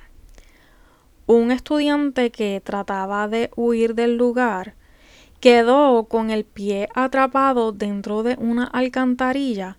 Un 1.26 1.50
estudiante 1.50 2.30
que 2.30 2.60
trataba 2.62 3.28
de 3.28 3.50
huir 3.56 3.94
del 3.94 4.16
lugar 4.16 4.74
quedó 5.40 6.04
con 6.04 6.30
el 6.30 6.44
pie 6.44 6.88
atrapado 6.94 7.72
dentro 7.72 8.22
de 8.22 8.36
una 8.38 8.64
alcantarilla 8.64 9.78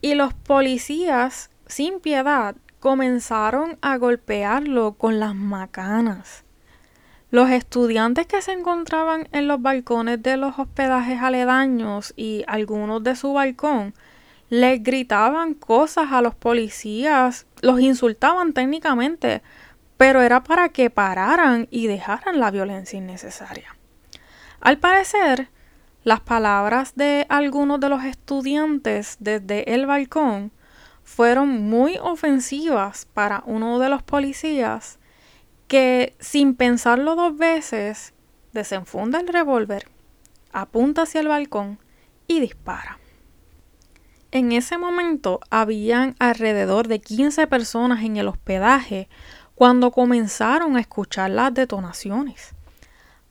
y 0.00 0.14
los 0.14 0.34
policías, 0.34 1.50
sin 1.68 2.00
piedad, 2.00 2.56
comenzaron 2.80 3.78
a 3.82 3.96
golpearlo 3.96 4.94
con 4.94 5.20
las 5.20 5.34
macanas. 5.34 6.44
Los 7.30 7.50
estudiantes 7.50 8.26
que 8.26 8.40
se 8.40 8.52
encontraban 8.52 9.28
en 9.32 9.48
los 9.48 9.60
balcones 9.60 10.22
de 10.22 10.36
los 10.36 10.58
hospedajes 10.58 11.20
aledaños 11.20 12.14
y 12.16 12.44
algunos 12.46 13.04
de 13.04 13.16
su 13.16 13.34
balcón 13.34 13.94
les 14.48 14.82
gritaban 14.82 15.52
cosas 15.52 16.10
a 16.10 16.22
los 16.22 16.34
policías, 16.34 17.46
los 17.60 17.80
insultaban 17.80 18.54
técnicamente, 18.54 19.42
pero 19.98 20.22
era 20.22 20.42
para 20.42 20.70
que 20.70 20.88
pararan 20.88 21.68
y 21.70 21.86
dejaran 21.86 22.40
la 22.40 22.50
violencia 22.50 22.96
innecesaria. 22.96 23.76
Al 24.60 24.78
parecer, 24.78 25.50
las 26.04 26.20
palabras 26.20 26.94
de 26.96 27.26
algunos 27.28 27.78
de 27.80 27.90
los 27.90 28.04
estudiantes 28.04 29.18
desde 29.20 29.74
el 29.74 29.84
balcón 29.84 30.52
fueron 31.08 31.62
muy 31.68 31.98
ofensivas 32.00 33.06
para 33.14 33.42
uno 33.46 33.78
de 33.78 33.88
los 33.88 34.02
policías 34.02 34.98
que, 35.66 36.14
sin 36.20 36.54
pensarlo 36.54 37.16
dos 37.16 37.36
veces, 37.36 38.12
desenfunda 38.52 39.18
el 39.18 39.26
revólver, 39.26 39.88
apunta 40.52 41.02
hacia 41.02 41.22
el 41.22 41.28
balcón 41.28 41.78
y 42.28 42.40
dispara. 42.40 42.98
En 44.32 44.52
ese 44.52 44.76
momento 44.76 45.40
habían 45.48 46.14
alrededor 46.18 46.88
de 46.88 47.00
15 47.00 47.46
personas 47.46 48.04
en 48.04 48.18
el 48.18 48.28
hospedaje 48.28 49.08
cuando 49.54 49.90
comenzaron 49.90 50.76
a 50.76 50.80
escuchar 50.80 51.30
las 51.30 51.54
detonaciones. 51.54 52.54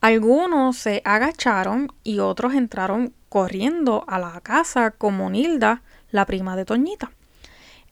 Algunos 0.02 0.78
se 0.78 1.04
agacharon 1.06 1.94
y 2.04 2.20
otros 2.20 2.56
entraron 2.56 3.14
corriendo 3.30 4.04
a 4.08 4.18
la 4.18 4.42
casa 4.42 4.92
como 4.92 5.30
Nilda, 5.30 5.84
la 6.10 6.26
prima 6.26 6.56
de 6.56 6.66
Toñita. 6.66 7.12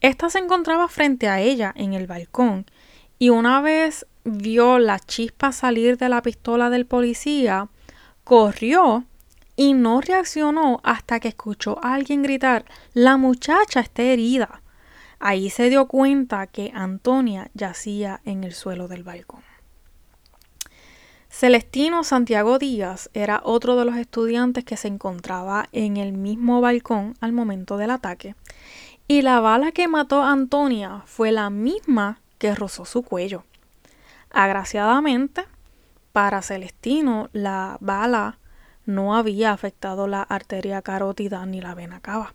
Esta 0.06 0.30
se 0.30 0.38
encontraba 0.38 0.88
frente 0.88 1.28
a 1.30 1.42
ella 1.42 1.74
en 1.76 1.96
el 1.96 2.06
balcón 2.06 2.68
y 3.18 3.30
una 3.30 3.60
vez 3.60 4.06
vio 4.24 4.78
la 4.78 5.00
chispa 5.00 5.52
salir 5.52 5.98
de 5.98 6.10
la 6.10 6.22
pistola 6.22 6.70
del 6.70 6.86
policía, 6.86 7.70
corrió 8.24 9.06
y 9.56 9.74
no 9.74 10.02
reaccionó 10.02 10.80
hasta 10.84 11.20
que 11.20 11.30
escuchó 11.30 11.80
a 11.84 11.96
alguien 11.96 12.22
gritar 12.22 12.66
La 12.94 13.18
muchacha 13.18 13.80
está 13.80 14.04
herida. 14.04 14.62
Ahí 15.18 15.50
se 15.50 15.72
dio 15.72 15.88
cuenta 15.88 16.46
que 16.46 16.72
Antonia 16.76 17.50
yacía 17.56 18.22
en 18.26 18.44
el 18.44 18.54
suelo 18.54 18.88
del 18.88 19.02
balcón. 19.02 19.42
Celestino 21.30 22.04
Santiago 22.04 22.60
Díaz 22.60 23.10
era 23.16 23.42
otro 23.44 23.76
de 23.76 23.86
los 23.86 23.98
estudiantes 23.98 24.66
que 24.66 24.78
se 24.78 24.88
encontraba 24.88 25.68
en 25.72 25.98
el 25.98 26.14
mismo 26.14 26.62
balcón 26.62 27.16
al 27.22 27.34
momento 27.34 27.78
del 27.78 27.90
ataque, 27.90 28.36
y 29.08 29.22
la 29.22 29.40
bala 29.40 29.72
que 29.72 29.88
mató 29.88 30.22
a 30.22 30.32
Antonia 30.32 31.04
fue 31.06 31.32
la 31.32 31.50
misma 31.50 32.20
que 32.38 32.56
rozó 32.56 32.86
su 32.86 33.04
cuello. 33.04 33.44
Agraciadamente, 34.32 35.46
para 36.12 36.42
Celestino, 36.42 37.30
la 37.34 37.78
bala 37.80 38.40
no 38.86 39.16
había 39.16 39.52
afectado 39.52 40.08
la 40.08 40.22
arteria 40.22 40.82
carótida 40.82 41.46
ni 41.46 41.62
la 41.62 41.76
vena 41.76 42.00
cava. 42.00 42.34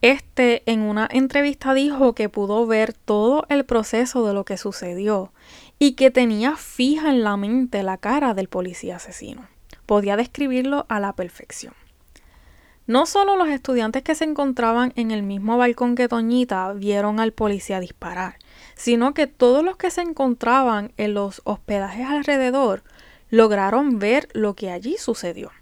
Este 0.00 0.62
en 0.66 0.80
una 0.80 1.08
entrevista 1.10 1.74
dijo 1.74 2.14
que 2.14 2.28
pudo 2.28 2.66
ver 2.66 2.92
todo 2.92 3.46
el 3.48 3.64
proceso 3.64 4.26
de 4.26 4.34
lo 4.34 4.44
que 4.44 4.56
sucedió 4.56 5.32
y 5.78 5.92
que 5.92 6.10
tenía 6.10 6.56
fija 6.56 7.10
en 7.10 7.22
la 7.22 7.36
mente 7.36 7.84
la 7.84 7.98
cara 7.98 8.34
del 8.34 8.48
policía 8.48 8.96
asesino. 8.96 9.46
Podía 9.86 10.16
describirlo 10.16 10.86
a 10.88 10.98
la 10.98 11.12
perfección. 11.12 11.74
No 12.86 13.06
solo 13.06 13.36
los 13.36 13.48
estudiantes 13.48 14.02
que 14.02 14.14
se 14.16 14.24
encontraban 14.24 14.92
en 14.96 15.12
el 15.12 15.22
mismo 15.22 15.56
balcón 15.56 15.94
que 15.94 16.08
Toñita 16.08 16.72
vieron 16.72 17.20
al 17.20 17.32
policía 17.32 17.78
disparar, 17.78 18.38
sino 18.74 19.14
que 19.14 19.28
todos 19.28 19.64
los 19.64 19.76
que 19.76 19.90
se 19.90 20.00
encontraban 20.00 20.92
en 20.96 21.14
los 21.14 21.42
hospedajes 21.44 22.08
alrededor 22.08 22.82
lograron 23.30 23.98
ver 23.98 24.28
lo 24.32 24.54
que 24.54 24.70
allí 24.70 24.96
sucedió. 24.98 25.52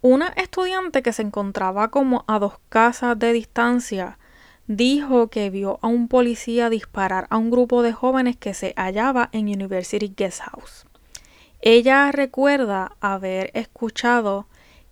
Una 0.00 0.28
estudiante 0.28 1.02
que 1.02 1.12
se 1.12 1.22
encontraba 1.22 1.90
como 1.90 2.24
a 2.26 2.38
dos 2.38 2.54
casas 2.68 3.18
de 3.18 3.32
distancia 3.32 4.18
dijo 4.66 5.28
que 5.28 5.50
vio 5.50 5.78
a 5.82 5.86
un 5.86 6.08
policía 6.08 6.70
disparar 6.70 7.26
a 7.28 7.36
un 7.36 7.50
grupo 7.50 7.82
de 7.82 7.92
jóvenes 7.92 8.36
que 8.36 8.54
se 8.54 8.72
hallaba 8.76 9.28
en 9.32 9.48
University 9.48 10.12
Guest 10.16 10.40
House. 10.40 10.86
Ella 11.60 12.10
recuerda 12.10 12.96
haber 13.00 13.50
escuchado 13.54 14.46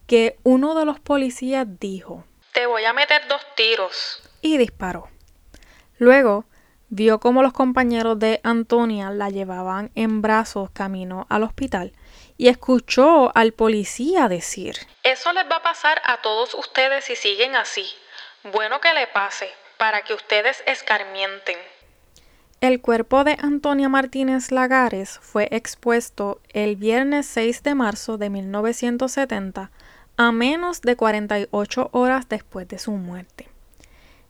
que 0.06 0.38
uno 0.42 0.74
de 0.74 0.84
los 0.84 1.00
policías 1.00 1.66
dijo, 1.80 2.24
Te 2.52 2.66
voy 2.66 2.84
a 2.84 2.92
meter 2.92 3.26
dos 3.28 3.40
tiros. 3.56 4.22
Y 4.40 4.58
disparó. 4.58 5.08
Luego 5.98 6.44
vio 6.88 7.18
cómo 7.18 7.42
los 7.42 7.52
compañeros 7.52 8.18
de 8.18 8.40
Antonia 8.42 9.10
la 9.10 9.30
llevaban 9.30 9.90
en 9.94 10.22
brazos 10.22 10.70
camino 10.70 11.26
al 11.30 11.42
hospital 11.42 11.92
y 12.36 12.48
escuchó 12.48 13.34
al 13.34 13.52
policía 13.52 14.28
decir, 14.28 14.76
Eso 15.02 15.32
les 15.32 15.44
va 15.50 15.56
a 15.56 15.62
pasar 15.62 16.00
a 16.04 16.20
todos 16.20 16.54
ustedes 16.54 17.04
si 17.04 17.16
siguen 17.16 17.56
así. 17.56 17.86
Bueno 18.52 18.80
que 18.80 18.92
le 18.92 19.06
pase, 19.06 19.48
para 19.78 20.02
que 20.02 20.14
ustedes 20.14 20.62
escarmienten. 20.66 21.56
El 22.60 22.80
cuerpo 22.80 23.24
de 23.24 23.36
Antonia 23.40 23.88
Martínez 23.88 24.50
Lagares 24.50 25.18
fue 25.20 25.48
expuesto 25.50 26.40
el 26.50 26.76
viernes 26.76 27.26
6 27.26 27.62
de 27.62 27.74
marzo 27.74 28.16
de 28.16 28.30
1970 28.30 29.70
a 30.16 30.30
menos 30.30 30.80
de 30.82 30.96
48 30.96 31.88
horas 31.92 32.28
después 32.28 32.68
de 32.68 32.78
su 32.78 32.92
muerte. 32.92 33.48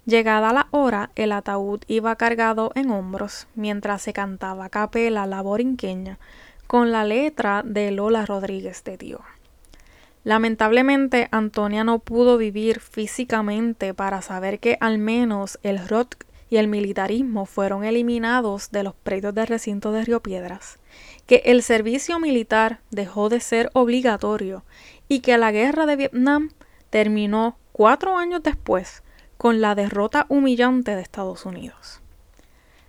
Llegada 0.07 0.53
la 0.53 0.69
hora, 0.71 1.11
el 1.15 1.33
ataúd 1.33 1.81
iba 1.87 2.17
cargado 2.17 2.73
en 2.75 2.91
hombros 2.91 3.47
mientras 3.55 4.03
se 4.03 4.13
cantaba 4.13 4.69
capela 4.69 5.27
la 5.27 5.43
borinqueña 5.43 6.19
con 6.67 6.93
la 6.93 7.05
letra 7.05 7.63
de 7.65 7.91
Lola 7.91 8.27
Rodríguez 8.27 8.85
de 8.85 8.97
Dios. 8.97 9.23
Lamentablemente, 10.25 11.29
Antonia 11.31 11.85
no 11.85 11.99
pudo 11.99 12.39
vivir 12.39 12.81
físicamente 12.81 13.93
para 13.93 14.23
saber 14.23 14.59
que 14.59 14.79
al 14.81 14.99
menos 14.99 15.59
el 15.63 15.87
rock 15.87 16.17
y 16.49 16.57
el 16.57 16.69
militarismo 16.69 17.47
fueron 17.47 17.85
eliminados 17.85 18.71
de 18.71 18.85
los 18.85 18.95
predios 18.95 19.35
del 19.35 19.47
recinto 19.47 19.93
de 19.93 20.05
Río 20.05 20.21
Piedras, 20.21 20.79
que 21.27 21.43
el 21.47 21.63
servicio 21.63 22.19
militar 22.21 22.81
dejó 22.91 23.29
de 23.29 23.41
ser 23.41 23.71
obligatorio 23.73 24.63
y 25.09 25.21
que 25.21 25.39
la 25.39 25.53
guerra 25.53 25.87
de 25.87 25.97
Vietnam 25.97 26.51
terminó 26.91 27.57
cuatro 27.73 28.17
años 28.17 28.43
después 28.43 29.03
con 29.37 29.61
la 29.61 29.75
derrota 29.75 30.27
humillante 30.29 30.95
de 30.95 31.03
Estados 31.03 31.45
Unidos. 31.45 32.01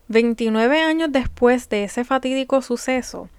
29 0.07 0.81
años 0.81 1.11
después 1.11 1.67
de 1.69 1.83
ese 1.83 2.03
fatídico 2.03 2.61
suceso, 2.61 3.29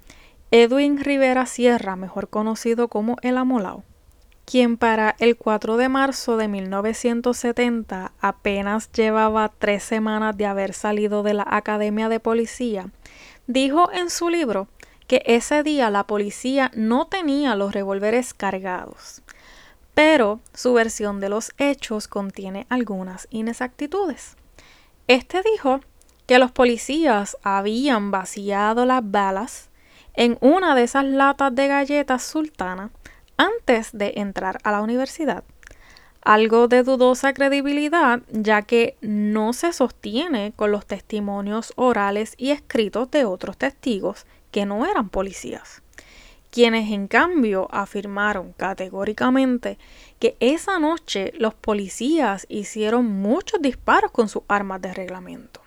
Edwin 0.50 0.98
Rivera 0.98 1.46
Sierra, 1.46 1.96
mejor 1.96 2.28
conocido 2.28 2.88
como 2.88 3.16
El 3.22 3.36
Amolao, 3.36 3.84
quien 4.44 4.76
para 4.76 5.16
el 5.18 5.36
4 5.36 5.76
de 5.76 5.88
marzo 5.88 6.36
de 6.36 6.48
1970 6.48 8.12
apenas 8.20 8.90
llevaba 8.92 9.52
tres 9.58 9.82
semanas 9.82 10.36
de 10.36 10.46
haber 10.46 10.72
salido 10.72 11.22
de 11.22 11.34
la 11.34 11.46
Academia 11.48 12.08
de 12.08 12.20
Policía, 12.20 12.90
dijo 13.46 13.90
en 13.92 14.08
su 14.08 14.28
libro 14.28 14.68
que 15.06 15.22
ese 15.26 15.62
día 15.62 15.90
la 15.90 16.04
policía 16.04 16.70
no 16.74 17.06
tenía 17.06 17.54
los 17.54 17.72
revólveres 17.72 18.34
cargados, 18.34 19.22
pero 19.94 20.40
su 20.52 20.72
versión 20.74 21.20
de 21.20 21.28
los 21.28 21.52
hechos 21.58 22.08
contiene 22.08 22.66
algunas 22.68 23.28
inexactitudes. 23.30 24.36
Este 25.06 25.42
dijo 25.42 25.80
que 26.26 26.38
los 26.38 26.50
policías 26.50 27.36
habían 27.42 28.10
vaciado 28.10 28.84
las 28.84 29.08
balas 29.08 29.70
en 30.14 30.38
una 30.40 30.74
de 30.74 30.82
esas 30.82 31.04
latas 31.04 31.54
de 31.54 31.68
galletas 31.68 32.22
sultana 32.24 32.90
antes 33.36 33.90
de 33.92 34.14
entrar 34.16 34.58
a 34.64 34.72
la 34.72 34.80
universidad. 34.80 35.44
Algo 36.22 36.66
de 36.66 36.82
dudosa 36.82 37.32
credibilidad, 37.32 38.20
ya 38.30 38.62
que 38.62 38.96
no 39.00 39.52
se 39.52 39.72
sostiene 39.72 40.52
con 40.56 40.72
los 40.72 40.84
testimonios 40.84 41.72
orales 41.76 42.34
y 42.36 42.50
escritos 42.50 43.10
de 43.12 43.24
otros 43.24 43.56
testigos 43.56 44.26
que 44.50 44.66
no 44.66 44.86
eran 44.86 45.08
policías, 45.08 45.82
quienes 46.50 46.90
en 46.90 47.08
cambio 47.08 47.68
afirmaron 47.70 48.52
categóricamente 48.52 49.78
que 50.18 50.36
esa 50.40 50.78
noche 50.78 51.32
los 51.38 51.54
policías 51.54 52.46
hicieron 52.48 53.06
muchos 53.06 53.60
disparos 53.60 54.10
con 54.10 54.28
sus 54.28 54.42
armas 54.48 54.80
de 54.80 54.94
reglamento. 54.94 55.60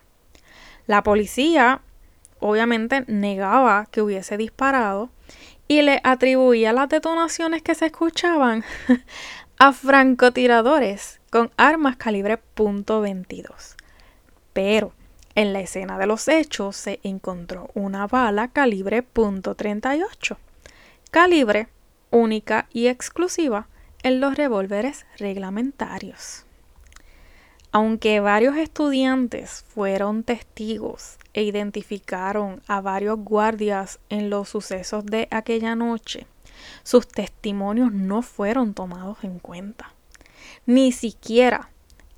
La 0.87 1.03
policía 1.03 1.81
obviamente 2.39 3.03
negaba 3.07 3.87
que 3.91 4.01
hubiese 4.01 4.37
disparado 4.37 5.09
y 5.67 5.83
le 5.83 6.01
atribuía 6.03 6.73
las 6.73 6.89
detonaciones 6.89 7.61
que 7.61 7.75
se 7.75 7.87
escuchaban 7.87 8.63
a 9.59 9.73
francotiradores 9.73 11.19
con 11.29 11.51
armas 11.57 11.97
calibre 11.97 12.39
.22. 12.55 13.75
Pero 14.53 14.93
en 15.35 15.53
la 15.53 15.61
escena 15.61 15.97
de 15.97 16.07
los 16.07 16.27
hechos 16.27 16.75
se 16.75 16.99
encontró 17.03 17.69
una 17.73 18.07
bala 18.07 18.49
calibre 18.49 19.03
.38 19.03 20.37
calibre 21.11 21.69
única 22.11 22.67
y 22.71 22.87
exclusiva 22.87 23.67
en 24.03 24.19
los 24.19 24.35
revólveres 24.35 25.05
reglamentarios. 25.17 26.45
Aunque 27.71 28.19
varios 28.19 28.55
estudiantes 28.57 29.63
fueron 29.67 30.23
testigos 30.23 31.17
e 31.33 31.43
identificaron 31.43 32.61
a 32.67 32.81
varios 32.81 33.19
guardias 33.19 33.99
en 34.09 34.29
los 34.29 34.49
sucesos 34.49 35.05
de 35.05 35.27
aquella 35.29 35.75
noche, 35.75 36.25
sus 36.83 37.07
testimonios 37.07 37.91
no 37.91 38.21
fueron 38.21 38.73
tomados 38.73 39.23
en 39.23 39.39
cuenta. 39.39 39.93
Ni 40.65 40.91
siquiera 40.91 41.69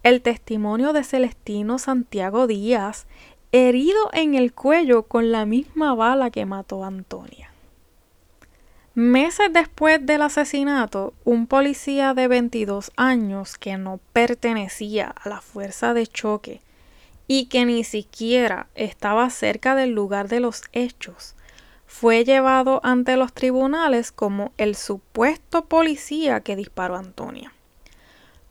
el 0.03 0.21
testimonio 0.21 0.93
de 0.93 1.03
Celestino 1.03 1.77
Santiago 1.77 2.47
Díaz, 2.47 3.05
herido 3.51 4.09
en 4.13 4.35
el 4.35 4.53
cuello 4.53 5.03
con 5.03 5.31
la 5.31 5.45
misma 5.45 5.93
bala 5.93 6.31
que 6.31 6.45
mató 6.45 6.83
a 6.83 6.87
Antonia. 6.87 7.51
Meses 8.93 9.53
después 9.53 10.05
del 10.05 10.21
asesinato, 10.21 11.13
un 11.23 11.47
policía 11.47 12.13
de 12.13 12.27
22 12.27 12.91
años 12.97 13.57
que 13.57 13.77
no 13.77 13.99
pertenecía 14.11 15.13
a 15.23 15.29
la 15.29 15.39
fuerza 15.39 15.93
de 15.93 16.07
choque 16.07 16.61
y 17.27 17.45
que 17.45 17.65
ni 17.65 17.83
siquiera 17.83 18.67
estaba 18.75 19.29
cerca 19.29 19.75
del 19.75 19.91
lugar 19.91 20.27
de 20.27 20.41
los 20.41 20.63
hechos, 20.73 21.35
fue 21.85 22.25
llevado 22.25 22.81
ante 22.83 23.15
los 23.15 23.31
tribunales 23.33 24.11
como 24.11 24.51
el 24.57 24.75
supuesto 24.75 25.65
policía 25.65 26.41
que 26.41 26.55
disparó 26.55 26.95
a 26.95 26.99
Antonia. 26.99 27.53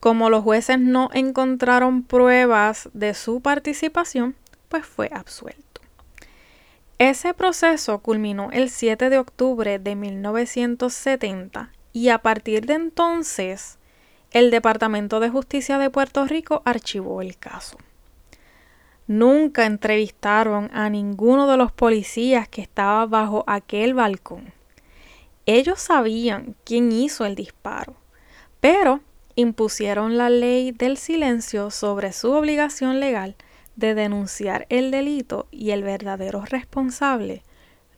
Como 0.01 0.31
los 0.31 0.43
jueces 0.43 0.79
no 0.79 1.11
encontraron 1.13 2.03
pruebas 2.03 2.89
de 2.95 3.13
su 3.13 3.43
participación, 3.43 4.35
pues 4.71 4.87
fue 4.87 5.11
absuelto. 5.13 5.83
Ese 6.99 7.35
proceso 7.35 7.99
culminó 7.99 8.51
el 8.51 8.71
7 8.71 9.11
de 9.11 9.19
octubre 9.19 9.79
de 9.79 9.97
1970 9.97 11.71
y 11.93 12.09
a 12.09 12.19
partir 12.19 12.67
de 12.67 12.75
entonces 12.75 13.79
el 14.31 14.51
Departamento 14.51 15.21
de 15.21 15.29
Justicia 15.29 15.79
de 15.79 15.91
Puerto 15.91 16.25
Rico 16.25 16.63
archivó 16.65 17.21
el 17.21 17.37
caso. 17.37 17.77
Nunca 19.07 19.67
entrevistaron 19.67 20.71
a 20.73 20.89
ninguno 20.89 21.47
de 21.47 21.57
los 21.57 21.73
policías 21.73 22.49
que 22.49 22.63
estaba 22.63 23.05
bajo 23.07 23.45
aquel 23.47 23.93
balcón. 23.93 24.53
Ellos 25.47 25.81
sabían 25.81 26.55
quién 26.65 26.93
hizo 26.93 27.27
el 27.27 27.35
disparo, 27.35 27.97
pero 28.61 29.01
impusieron 29.35 30.17
la 30.17 30.31
ley 30.31 30.73
del 30.73 30.97
silencio 30.97 31.71
sobre 31.71 32.13
su 32.13 32.33
obligación 32.33 33.01
legal 33.01 33.37
de 33.77 33.95
denunciar 33.95 34.67
el 34.69 34.91
delito 34.91 35.47
y 35.51 35.71
el 35.71 35.83
verdadero 35.83 36.45
responsable 36.45 37.43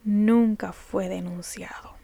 nunca 0.04 0.72
fue 0.72 1.08
denunciado. 1.08 1.94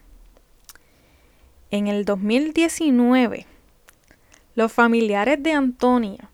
En 1.71 1.87
el 1.87 2.03
2019, 2.05 3.45
los 4.55 4.71
familiares 4.71 5.41
de 5.41 5.53
Antonia 5.53 6.29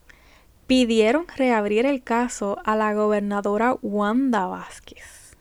pidieron 0.66 1.28
reabrir 1.36 1.86
el 1.86 2.02
caso 2.02 2.58
a 2.64 2.76
la 2.76 2.94
gobernadora 2.94 3.76
Wanda 3.82 4.48
Vázquez. 4.48 5.36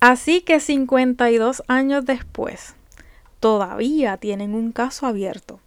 Así 0.00 0.42
que 0.42 0.60
52 0.60 1.62
años 1.68 2.04
después, 2.04 2.74
todavía 3.40 4.18
tienen 4.18 4.54
un 4.54 4.72
caso 4.72 5.06
abierto 5.06 5.60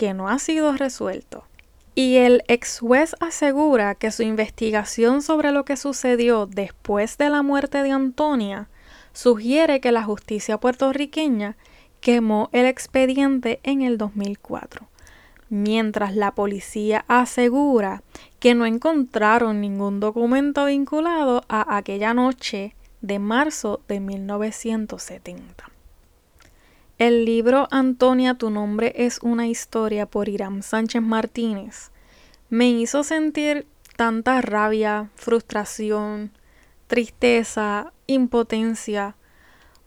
que 0.00 0.14
no 0.14 0.30
ha 0.30 0.38
sido 0.38 0.72
resuelto 0.72 1.44
y 1.94 2.16
el 2.16 2.42
ex 2.48 2.78
juez 2.78 3.14
asegura 3.20 3.94
que 3.94 4.10
su 4.10 4.22
investigación 4.22 5.20
sobre 5.20 5.52
lo 5.52 5.66
que 5.66 5.76
sucedió 5.76 6.46
después 6.46 7.18
de 7.18 7.28
la 7.28 7.42
muerte 7.42 7.82
de 7.82 7.90
Antonia 7.90 8.70
sugiere 9.12 9.82
que 9.82 9.92
la 9.92 10.02
justicia 10.02 10.56
puertorriqueña 10.56 11.58
quemó 12.00 12.48
el 12.52 12.64
expediente 12.64 13.60
en 13.62 13.82
el 13.82 13.98
2004, 13.98 14.88
mientras 15.50 16.16
la 16.16 16.34
policía 16.34 17.04
asegura 17.06 18.02
que 18.38 18.54
no 18.54 18.64
encontraron 18.64 19.60
ningún 19.60 20.00
documento 20.00 20.64
vinculado 20.64 21.44
a 21.50 21.76
aquella 21.76 22.14
noche 22.14 22.74
de 23.02 23.18
marzo 23.18 23.82
de 23.86 24.00
1970. 24.00 25.69
El 27.00 27.24
libro 27.24 27.66
Antonia, 27.70 28.34
tu 28.34 28.50
nombre 28.50 28.92
es 28.94 29.20
una 29.22 29.48
historia 29.48 30.04
por 30.04 30.28
Irán 30.28 30.62
Sánchez 30.62 31.00
Martínez 31.00 31.92
me 32.50 32.68
hizo 32.68 33.04
sentir 33.04 33.66
tanta 33.96 34.42
rabia, 34.42 35.08
frustración, 35.14 36.30
tristeza, 36.88 37.94
impotencia, 38.06 39.16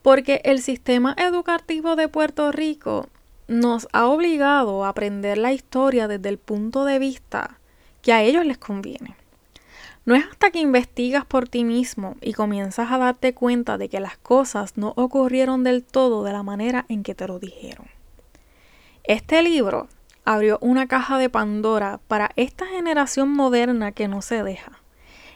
porque 0.01 0.41
el 0.43 0.59
sistema 0.59 1.15
educativo 1.19 1.95
de 1.95 2.07
Puerto 2.07 2.51
Rico 2.51 3.07
nos 3.47 3.87
ha 3.93 4.07
obligado 4.07 4.83
a 4.83 4.89
aprender 4.89 5.37
la 5.37 5.53
historia 5.53 6.07
desde 6.07 6.29
el 6.29 6.39
punto 6.39 6.83
de 6.83 6.97
vista 6.97 7.59
que 8.01 8.11
a 8.11 8.23
ellos 8.23 8.43
les 8.43 8.57
conviene. 8.57 9.15
No 10.05 10.15
es 10.15 10.25
hasta 10.25 10.51
que 10.51 10.59
investigas 10.59 11.25
por 11.25 11.47
ti 11.47 11.63
mismo 11.63 12.17
y 12.21 12.33
comienzas 12.33 12.91
a 12.91 12.97
darte 12.97 13.33
cuenta 13.33 13.77
de 13.77 13.87
que 13.87 14.01
las 14.01 14.17
cosas 14.17 14.75
no 14.75 14.93
ocurrieron 14.97 15.63
del 15.63 15.83
todo 15.83 16.23
de 16.23 16.33
la 16.33 16.43
manera 16.43 16.85
en 16.89 17.03
que 17.03 17.15
te 17.15 17.27
lo 17.27 17.39
dijeron. 17.39 17.87
Este 19.05 19.41
libro 19.43 19.87
abrió 20.25 20.57
una 20.61 20.87
caja 20.87 21.17
de 21.17 21.29
Pandora 21.29 22.01
para 22.07 22.31
esta 22.35 22.65
generación 22.65 23.29
moderna 23.29 23.93
que 23.93 24.09
no 24.09 24.21
se 24.21 24.43
deja, 24.43 24.81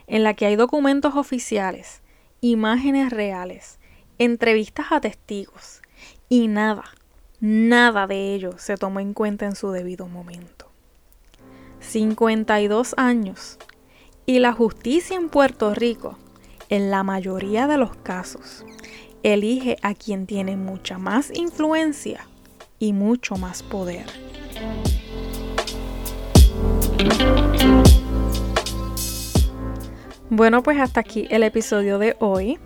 en 0.06 0.24
la 0.24 0.34
que 0.34 0.46
hay 0.46 0.58
documentos 0.58 1.16
oficiales, 1.16 2.02
imágenes 2.42 3.12
reales, 3.12 3.80
entrevistas 4.18 4.88
a 4.92 5.00
testigos 5.00 5.82
y 6.28 6.48
nada, 6.48 6.84
nada 7.40 8.06
de 8.08 8.34
ello 8.34 8.58
se 8.58 8.76
tomó 8.76 9.00
en 9.00 9.14
cuenta 9.14 9.46
en 9.46 9.56
su 9.56 9.72
debido 9.72 10.08
momento. 10.08 10.70
52 11.80 12.96
años 12.98 13.58
y 14.30 14.40
la 14.40 14.52
justicia 14.52 15.16
en 15.16 15.30
Puerto 15.30 15.74
Rico, 15.74 16.18
en 16.68 16.92
la 16.92 17.02
mayoría 17.02 17.66
de 17.66 17.78
los 17.78 17.96
casos, 17.96 18.66
elige 19.24 19.78
a 19.82 19.94
quien 19.94 20.28
tiene 20.28 20.58
mucha 20.58 20.98
más 20.98 21.32
influencia 21.34 22.28
y 22.78 22.92
mucho 22.92 23.38
más 23.38 23.64
poder. 23.64 24.06
Bueno, 30.30 30.62
pues 30.62 30.78
hasta 30.78 31.00
aquí 31.00 31.26
el 31.30 31.44
episodio 31.44 31.98
de 31.98 32.18
hoy. 32.20 32.60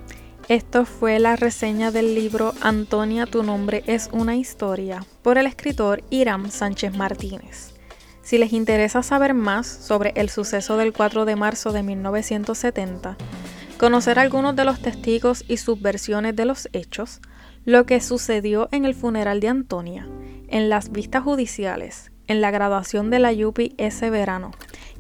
Esto 0.48 0.84
fue 0.86 1.20
la 1.20 1.36
reseña 1.36 1.92
del 1.92 2.16
libro 2.16 2.56
Antonia, 2.62 3.28
tu 3.28 3.44
nombre 3.44 3.84
es 3.86 4.10
una 4.12 4.36
historia 4.36 5.06
por 5.22 5.38
el 5.38 5.46
escritor 5.46 6.04
Iram 6.10 6.50
Sánchez 6.50 6.98
Martínez. 6.98 7.71
Si 8.32 8.38
les 8.38 8.54
interesa 8.54 9.04
saber 9.04 9.34
más 9.34 9.68
sobre 9.68 10.14
el 10.16 10.30
suceso 10.30 10.78
del 10.78 10.94
4 10.94 11.26
de 11.26 11.36
marzo 11.36 11.74
de 11.74 11.84
1970, 11.84 13.18
conocer 13.78 14.20
algunos 14.20 14.56
de 14.56 14.64
los 14.64 14.82
testigos 14.82 15.44
y 15.50 15.58
sus 15.58 15.82
versiones 15.82 16.34
de 16.38 16.46
los 16.46 16.70
hechos, 16.72 17.20
lo 17.66 17.86
que 17.86 18.00
sucedió 18.00 18.70
en 18.72 18.86
el 18.86 18.96
funeral 18.96 19.42
de 19.42 19.50
Antonia, 19.50 20.08
en 20.48 20.70
las 20.70 20.94
vistas 20.94 21.24
judiciales, 21.24 22.14
en 22.28 22.40
la 22.40 22.52
graduación 22.52 23.10
de 23.10 23.20
la 23.20 23.34
Yupi 23.34 23.76
ese 23.78 24.10
verano, 24.10 24.52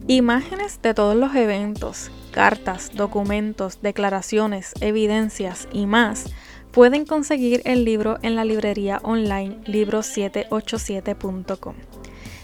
imágenes 0.09 0.81
de 0.81 0.93
todos 0.93 1.15
los 1.15 1.33
eventos, 1.33 2.11
cartas, 2.31 2.91
documentos, 2.93 3.81
declaraciones, 3.81 4.73
evidencias 4.81 5.69
y 5.71 5.85
más, 5.85 6.25
pueden 6.71 7.05
conseguir 7.05 7.61
el 7.63 7.85
libro 7.85 8.19
en 8.23 8.35
la 8.35 8.43
librería 8.43 8.99
online 9.03 9.55
libro787.com. 9.67 11.75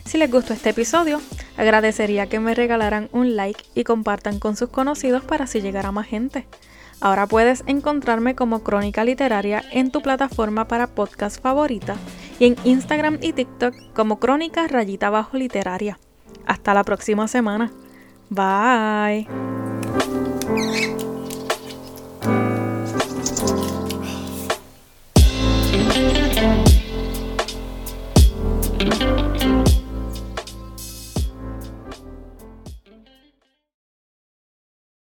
Si 0.07 0.17
les 0.17 0.31
gustó 0.31 0.53
este 0.53 0.69
episodio, 0.69 1.19
agradecería 1.57 2.27
que 2.27 2.39
me 2.39 2.55
regalaran 2.55 3.09
un 3.11 3.35
like 3.35 3.65
y 3.75 3.83
compartan 3.83 4.39
con 4.39 4.55
sus 4.55 4.69
conocidos 4.69 5.21
para 5.25 5.43
así 5.43 5.59
llegar 5.59 5.85
a 5.85 5.91
más 5.91 6.07
gente. 6.07 6.47
Ahora 7.01 7.27
puedes 7.27 7.65
encontrarme 7.67 8.33
como 8.33 8.63
Crónica 8.63 9.03
Literaria 9.03 9.65
en 9.69 9.91
tu 9.91 10.01
plataforma 10.01 10.69
para 10.69 10.87
podcast 10.87 11.41
favorita 11.41 11.97
y 12.39 12.45
en 12.45 12.55
Instagram 12.63 13.19
y 13.21 13.33
TikTok 13.33 13.75
como 13.93 14.17
Crónica 14.17 14.65
Rayita 14.67 15.09
Bajo 15.09 15.35
Literaria. 15.35 15.99
Hasta 16.45 16.73
la 16.73 16.85
próxima 16.85 17.27
semana. 17.27 17.69
Bye. 18.29 19.27